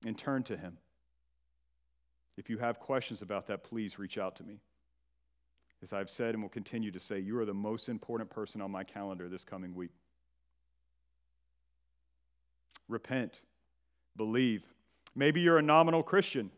and 0.06 0.16
turn 0.16 0.44
to 0.44 0.56
him. 0.56 0.78
If 2.38 2.50
you 2.50 2.58
have 2.58 2.80
questions 2.80 3.22
about 3.22 3.48
that, 3.48 3.64
please 3.64 3.98
reach 3.98 4.18
out 4.18 4.36
to 4.38 4.44
me. 4.44 4.60
As 5.84 5.94
I've 5.94 6.10
said 6.10 6.34
and 6.34 6.42
will 6.42 6.50
continue 6.50 6.92
to 6.92 7.00
say, 7.00 7.20
you 7.20 7.38
are 7.38 7.46
the 7.46 7.54
most 7.54 7.90
important 7.90 8.30
person 8.30 8.62
on 8.62 8.72
my 8.72 8.84
calendar 8.84 9.30
this 9.30 9.44
coming 9.44 9.76
week. 9.76 9.92
Repent, 12.88 13.34
believe. 14.18 14.64
Maybe 15.16 15.42
you're 15.42 15.58
a 15.58 15.64
nominal 15.64 16.04
Christian. 16.04 16.52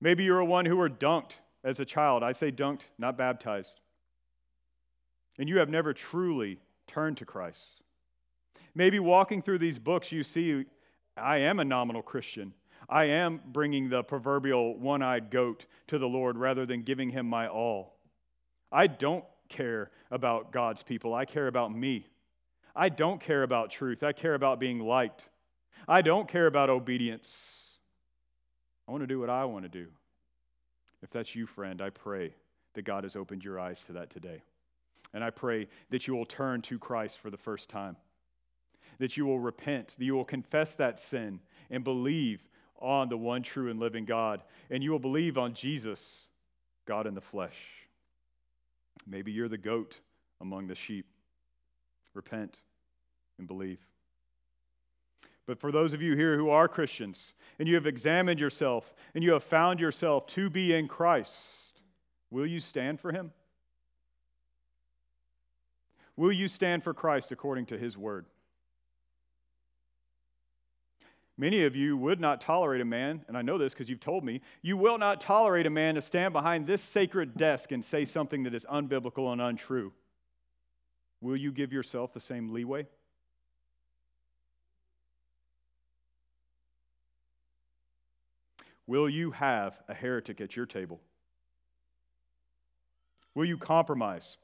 Maybe 0.00 0.24
you're 0.24 0.40
a 0.40 0.44
one 0.44 0.66
who 0.66 0.76
were 0.76 0.90
dunked 0.90 1.32
as 1.62 1.80
a 1.80 1.84
child. 1.84 2.22
I 2.22 2.32
say 2.32 2.50
dunked, 2.50 2.82
not 2.98 3.16
baptized. 3.16 3.80
And 5.38 5.48
you 5.48 5.58
have 5.58 5.68
never 5.68 5.92
truly 5.92 6.58
turned 6.86 7.18
to 7.18 7.24
Christ. 7.24 7.82
Maybe 8.74 8.98
walking 8.98 9.42
through 9.42 9.58
these 9.58 9.78
books, 9.78 10.12
you 10.12 10.22
see, 10.22 10.64
I 11.16 11.38
am 11.38 11.60
a 11.60 11.64
nominal 11.64 12.02
Christian. 12.02 12.54
I 12.88 13.04
am 13.04 13.40
bringing 13.46 13.88
the 13.88 14.02
proverbial 14.02 14.76
one 14.76 15.02
eyed 15.02 15.30
goat 15.30 15.66
to 15.88 15.98
the 15.98 16.08
Lord 16.08 16.36
rather 16.36 16.66
than 16.66 16.82
giving 16.82 17.10
him 17.10 17.26
my 17.26 17.48
all. 17.48 17.94
I 18.72 18.86
don't 18.86 19.24
care 19.48 19.90
about 20.10 20.52
God's 20.52 20.82
people, 20.82 21.14
I 21.14 21.24
care 21.24 21.46
about 21.46 21.74
me. 21.74 22.06
I 22.74 22.88
don't 22.88 23.20
care 23.20 23.42
about 23.42 23.70
truth, 23.70 24.02
I 24.02 24.12
care 24.12 24.34
about 24.34 24.60
being 24.60 24.80
liked. 24.80 25.28
I 25.88 26.02
don't 26.02 26.28
care 26.28 26.46
about 26.46 26.70
obedience. 26.70 27.58
I 28.86 28.92
want 28.92 29.02
to 29.02 29.06
do 29.06 29.18
what 29.18 29.30
I 29.30 29.44
want 29.44 29.64
to 29.64 29.68
do. 29.68 29.86
If 31.02 31.10
that's 31.10 31.34
you, 31.34 31.46
friend, 31.46 31.80
I 31.80 31.90
pray 31.90 32.34
that 32.74 32.82
God 32.82 33.04
has 33.04 33.16
opened 33.16 33.42
your 33.42 33.58
eyes 33.58 33.82
to 33.86 33.92
that 33.94 34.10
today. 34.10 34.42
And 35.14 35.24
I 35.24 35.30
pray 35.30 35.68
that 35.90 36.06
you 36.06 36.14
will 36.14 36.26
turn 36.26 36.62
to 36.62 36.78
Christ 36.78 37.18
for 37.18 37.30
the 37.30 37.36
first 37.36 37.68
time, 37.68 37.96
that 38.98 39.16
you 39.16 39.26
will 39.26 39.40
repent, 39.40 39.94
that 39.98 40.04
you 40.04 40.14
will 40.14 40.24
confess 40.24 40.74
that 40.76 41.00
sin 41.00 41.40
and 41.70 41.82
believe 41.82 42.48
on 42.80 43.08
the 43.08 43.16
one 43.16 43.42
true 43.42 43.70
and 43.70 43.78
living 43.78 44.04
God, 44.04 44.42
and 44.70 44.82
you 44.82 44.90
will 44.90 44.98
believe 44.98 45.38
on 45.38 45.54
Jesus, 45.54 46.28
God 46.86 47.06
in 47.06 47.14
the 47.14 47.20
flesh. 47.20 47.56
Maybe 49.06 49.32
you're 49.32 49.48
the 49.48 49.58
goat 49.58 49.98
among 50.40 50.66
the 50.66 50.74
sheep. 50.74 51.06
Repent 52.14 52.58
and 53.38 53.46
believe. 53.46 53.78
But 55.46 55.58
for 55.58 55.72
those 55.72 55.92
of 55.92 56.02
you 56.02 56.16
here 56.16 56.36
who 56.36 56.50
are 56.50 56.68
Christians 56.68 57.34
and 57.58 57.68
you 57.68 57.74
have 57.74 57.86
examined 57.86 58.38
yourself 58.38 58.94
and 59.14 59.24
you 59.24 59.32
have 59.32 59.42
found 59.42 59.80
yourself 59.80 60.26
to 60.28 60.48
be 60.48 60.74
in 60.74 60.86
Christ, 60.86 61.80
will 62.30 62.46
you 62.46 62.60
stand 62.60 63.00
for 63.00 63.10
him? 63.10 63.32
Will 66.16 66.32
you 66.32 66.48
stand 66.48 66.84
for 66.84 66.94
Christ 66.94 67.32
according 67.32 67.66
to 67.66 67.78
his 67.78 67.96
word? 67.96 68.26
Many 71.40 71.64
of 71.64 71.74
you 71.74 71.96
would 71.96 72.20
not 72.20 72.42
tolerate 72.42 72.82
a 72.82 72.84
man, 72.84 73.24
and 73.26 73.34
I 73.34 73.40
know 73.40 73.56
this 73.56 73.72
because 73.72 73.88
you've 73.88 73.98
told 73.98 74.24
me, 74.24 74.42
you 74.60 74.76
will 74.76 74.98
not 74.98 75.22
tolerate 75.22 75.64
a 75.64 75.70
man 75.70 75.94
to 75.94 76.02
stand 76.02 76.34
behind 76.34 76.66
this 76.66 76.82
sacred 76.82 77.34
desk 77.38 77.72
and 77.72 77.82
say 77.82 78.04
something 78.04 78.42
that 78.42 78.52
is 78.52 78.66
unbiblical 78.66 79.32
and 79.32 79.40
untrue. 79.40 79.90
Will 81.22 81.38
you 81.38 81.50
give 81.50 81.72
yourself 81.72 82.12
the 82.12 82.20
same 82.20 82.52
leeway? 82.52 82.86
Will 88.86 89.08
you 89.08 89.30
have 89.30 89.80
a 89.88 89.94
heretic 89.94 90.42
at 90.42 90.56
your 90.56 90.66
table? 90.66 91.00
Will 93.34 93.46
you 93.46 93.56
compromise? 93.56 94.36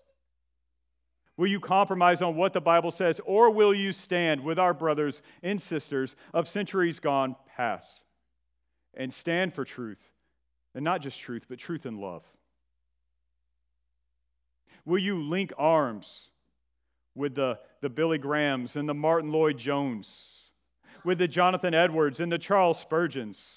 Will 1.36 1.46
you 1.46 1.60
compromise 1.60 2.22
on 2.22 2.34
what 2.34 2.52
the 2.52 2.60
Bible 2.60 2.90
says, 2.90 3.20
or 3.24 3.50
will 3.50 3.74
you 3.74 3.92
stand 3.92 4.42
with 4.42 4.58
our 4.58 4.72
brothers 4.72 5.20
and 5.42 5.60
sisters 5.60 6.16
of 6.32 6.48
centuries 6.48 6.98
gone 6.98 7.36
past 7.56 8.00
and 8.94 9.12
stand 9.12 9.52
for 9.52 9.64
truth? 9.64 10.10
And 10.74 10.84
not 10.84 11.00
just 11.00 11.18
truth, 11.20 11.46
but 11.48 11.58
truth 11.58 11.86
and 11.86 11.98
love. 11.98 12.22
Will 14.84 14.98
you 14.98 15.22
link 15.22 15.52
arms 15.56 16.28
with 17.14 17.34
the, 17.34 17.58
the 17.80 17.88
Billy 17.88 18.18
Grahams 18.18 18.76
and 18.76 18.88
the 18.88 18.94
Martyn 18.94 19.32
Lloyd-Jones, 19.32 20.28
with 21.02 21.18
the 21.18 21.28
Jonathan 21.28 21.72
Edwards 21.72 22.20
and 22.20 22.30
the 22.30 22.38
Charles 22.38 22.78
Spurgeons, 22.78 23.48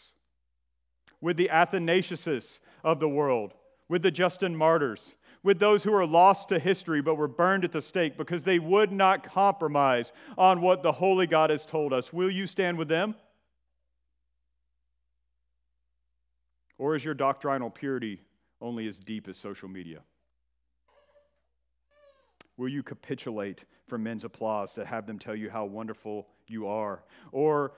with 1.20 1.36
the 1.36 1.50
Athanasiuses 1.50 2.60
of 2.84 3.00
the 3.00 3.10
world, 3.10 3.54
with 3.90 4.02
the 4.02 4.12
Justin 4.12 4.56
Martyrs, 4.56 5.16
with 5.44 5.60
those 5.60 5.84
who 5.84 5.94
are 5.94 6.06
lost 6.06 6.50
to 6.50 6.60
history 6.60 7.02
but 7.02 7.16
were 7.16 7.28
burned 7.28 7.64
at 7.64 7.72
the 7.72 7.82
stake 7.82 8.18
because 8.18 8.44
they 8.44 8.60
would 8.60 8.92
not 8.92 9.24
compromise 9.24 10.12
on 10.38 10.62
what 10.62 10.84
the 10.84 10.92
Holy 10.92 11.28
God 11.28 11.50
has 11.50 11.66
told 11.66 11.94
us. 11.94 12.12
Will 12.12 12.30
you 12.30 12.46
stand 12.46 12.78
with 12.78 12.88
them? 12.88 13.16
Or 16.78 16.96
is 16.96 17.04
your 17.04 17.14
doctrinal 17.14 17.70
purity 17.70 18.22
only 18.62 18.88
as 18.88 19.00
deep 19.00 19.28
as 19.28 19.38
social 19.38 19.70
media? 19.70 20.00
Will 22.58 22.70
you 22.70 22.84
capitulate 22.84 23.64
for 23.88 23.98
men's 23.98 24.26
applause 24.26 24.74
to 24.74 24.86
have 24.86 25.06
them 25.06 25.18
tell 25.18 25.36
you 25.36 25.50
how 25.50 25.66
wonderful 25.66 26.28
you 26.48 26.68
are? 26.68 27.04
Or 27.32 27.74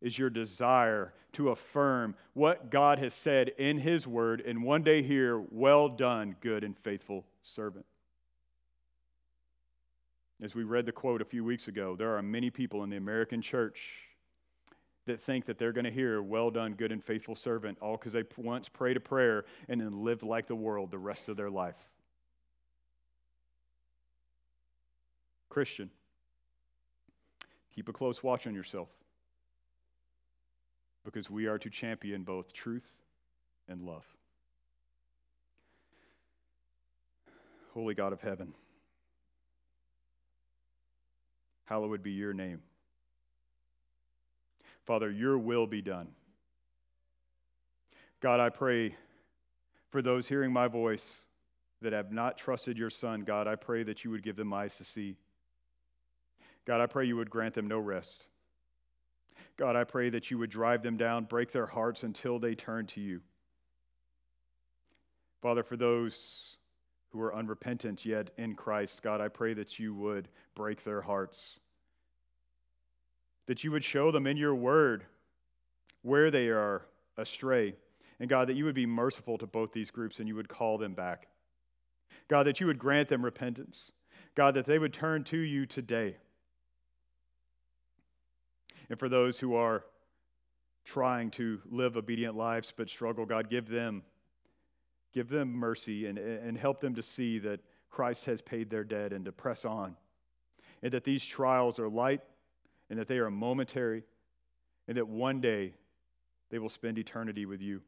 is 0.00 0.18
your 0.18 0.30
desire 0.30 1.12
to 1.32 1.50
affirm 1.50 2.14
what 2.34 2.70
God 2.70 2.98
has 2.98 3.14
said 3.14 3.50
in 3.58 3.78
His 3.78 4.06
Word 4.06 4.40
and 4.40 4.62
one 4.62 4.82
day 4.82 5.02
hear, 5.02 5.38
Well 5.50 5.88
done, 5.88 6.36
good 6.40 6.64
and 6.64 6.76
faithful 6.78 7.24
servant. 7.42 7.86
As 10.42 10.54
we 10.54 10.64
read 10.64 10.86
the 10.86 10.92
quote 10.92 11.22
a 11.22 11.24
few 11.24 11.44
weeks 11.44 11.68
ago, 11.68 11.96
there 11.96 12.16
are 12.16 12.22
many 12.22 12.50
people 12.50 12.82
in 12.84 12.90
the 12.90 12.96
American 12.96 13.40
church 13.40 13.80
that 15.06 15.20
think 15.20 15.44
that 15.46 15.58
they're 15.58 15.72
going 15.72 15.84
to 15.84 15.90
hear, 15.90 16.22
Well 16.22 16.50
done, 16.50 16.74
good 16.74 16.92
and 16.92 17.02
faithful 17.02 17.34
servant, 17.36 17.78
all 17.80 17.96
because 17.96 18.12
they 18.12 18.24
once 18.36 18.68
prayed 18.68 18.96
a 18.96 19.00
prayer 19.00 19.44
and 19.68 19.80
then 19.80 20.04
lived 20.04 20.22
like 20.22 20.46
the 20.46 20.54
world 20.54 20.90
the 20.90 20.98
rest 20.98 21.28
of 21.28 21.36
their 21.36 21.50
life. 21.50 21.76
Christian, 25.48 25.88
keep 27.74 27.88
a 27.88 27.92
close 27.92 28.22
watch 28.22 28.46
on 28.46 28.54
yourself 28.54 28.88
because 31.04 31.30
we 31.30 31.46
are 31.46 31.58
to 31.58 31.70
champion 31.70 32.22
both 32.22 32.52
truth 32.52 32.90
and 33.68 33.82
love. 33.82 34.04
Holy 37.72 37.94
God 37.94 38.12
of 38.12 38.20
heaven, 38.20 38.54
hallowed 41.64 42.02
be 42.02 42.12
your 42.12 42.32
name. 42.32 42.60
Father, 44.84 45.10
your 45.10 45.38
will 45.38 45.66
be 45.66 45.82
done. 45.82 46.08
God, 48.20 48.38
I 48.38 48.50
pray 48.50 48.94
for 49.90 50.02
those 50.02 50.28
hearing 50.28 50.52
my 50.52 50.68
voice 50.68 51.16
that 51.82 51.92
have 51.92 52.12
not 52.12 52.38
trusted 52.38 52.78
your 52.78 52.90
Son, 52.90 53.22
God, 53.22 53.46
I 53.46 53.56
pray 53.56 53.82
that 53.82 54.04
you 54.04 54.10
would 54.10 54.22
give 54.22 54.36
them 54.36 54.52
eyes 54.52 54.74
to 54.76 54.84
see. 54.84 55.16
God, 56.64 56.80
I 56.80 56.86
pray 56.86 57.04
you 57.06 57.16
would 57.16 57.28
grant 57.28 57.54
them 57.54 57.68
no 57.68 57.78
rest. 57.78 58.24
God, 59.56 59.76
I 59.76 59.84
pray 59.84 60.10
that 60.10 60.30
you 60.30 60.38
would 60.38 60.50
drive 60.50 60.82
them 60.82 60.96
down, 60.96 61.24
break 61.24 61.52
their 61.52 61.66
hearts 61.66 62.02
until 62.02 62.38
they 62.38 62.54
turn 62.54 62.86
to 62.88 63.00
you. 63.00 63.20
Father, 65.40 65.62
for 65.62 65.76
those 65.76 66.56
who 67.10 67.20
are 67.20 67.34
unrepentant 67.34 68.04
yet 68.04 68.30
in 68.38 68.54
Christ, 68.54 69.02
God, 69.02 69.20
I 69.20 69.28
pray 69.28 69.54
that 69.54 69.78
you 69.78 69.94
would 69.94 70.28
break 70.54 70.82
their 70.82 71.00
hearts. 71.00 71.60
That 73.46 73.62
you 73.62 73.70
would 73.70 73.84
show 73.84 74.10
them 74.10 74.26
in 74.26 74.36
your 74.36 74.54
word 74.54 75.04
where 76.02 76.30
they 76.30 76.48
are 76.48 76.86
astray. 77.16 77.74
And 78.18 78.28
God, 78.28 78.48
that 78.48 78.56
you 78.56 78.64
would 78.64 78.74
be 78.74 78.86
merciful 78.86 79.38
to 79.38 79.46
both 79.46 79.72
these 79.72 79.90
groups 79.90 80.18
and 80.18 80.26
you 80.26 80.34
would 80.34 80.48
call 80.48 80.78
them 80.78 80.94
back. 80.94 81.28
God, 82.28 82.46
that 82.46 82.60
you 82.60 82.66
would 82.66 82.78
grant 82.78 83.08
them 83.08 83.24
repentance. 83.24 83.92
God, 84.34 84.54
that 84.54 84.66
they 84.66 84.78
would 84.78 84.92
turn 84.92 85.24
to 85.24 85.38
you 85.38 85.66
today. 85.66 86.16
And 88.90 88.98
for 88.98 89.08
those 89.08 89.38
who 89.38 89.54
are 89.54 89.84
trying 90.84 91.30
to 91.32 91.60
live 91.70 91.96
obedient 91.96 92.36
lives 92.36 92.72
but 92.76 92.88
struggle, 92.88 93.24
God, 93.24 93.48
give 93.48 93.68
them 93.68 94.02
give 95.12 95.28
them 95.28 95.52
mercy 95.52 96.06
and, 96.06 96.18
and 96.18 96.58
help 96.58 96.80
them 96.80 96.96
to 96.96 97.02
see 97.02 97.38
that 97.38 97.60
Christ 97.88 98.24
has 98.24 98.42
paid 98.42 98.68
their 98.68 98.82
debt 98.82 99.12
and 99.12 99.24
to 99.24 99.32
press 99.32 99.64
on. 99.64 99.94
And 100.82 100.92
that 100.92 101.04
these 101.04 101.24
trials 101.24 101.78
are 101.78 101.88
light 101.88 102.20
and 102.90 102.98
that 102.98 103.06
they 103.06 103.18
are 103.18 103.30
momentary 103.30 104.02
and 104.88 104.96
that 104.96 105.06
one 105.06 105.40
day 105.40 105.72
they 106.50 106.58
will 106.58 106.68
spend 106.68 106.98
eternity 106.98 107.46
with 107.46 107.62
you. 107.62 107.80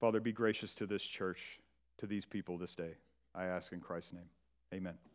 Father, 0.00 0.18
be 0.18 0.32
gracious 0.32 0.74
to 0.74 0.86
this 0.86 1.02
church, 1.02 1.60
to 1.98 2.06
these 2.06 2.24
people 2.24 2.58
this 2.58 2.74
day. 2.74 2.94
I 3.34 3.44
ask 3.44 3.72
in 3.72 3.80
Christ's 3.80 4.14
name. 4.14 4.28
Amen. 4.74 5.11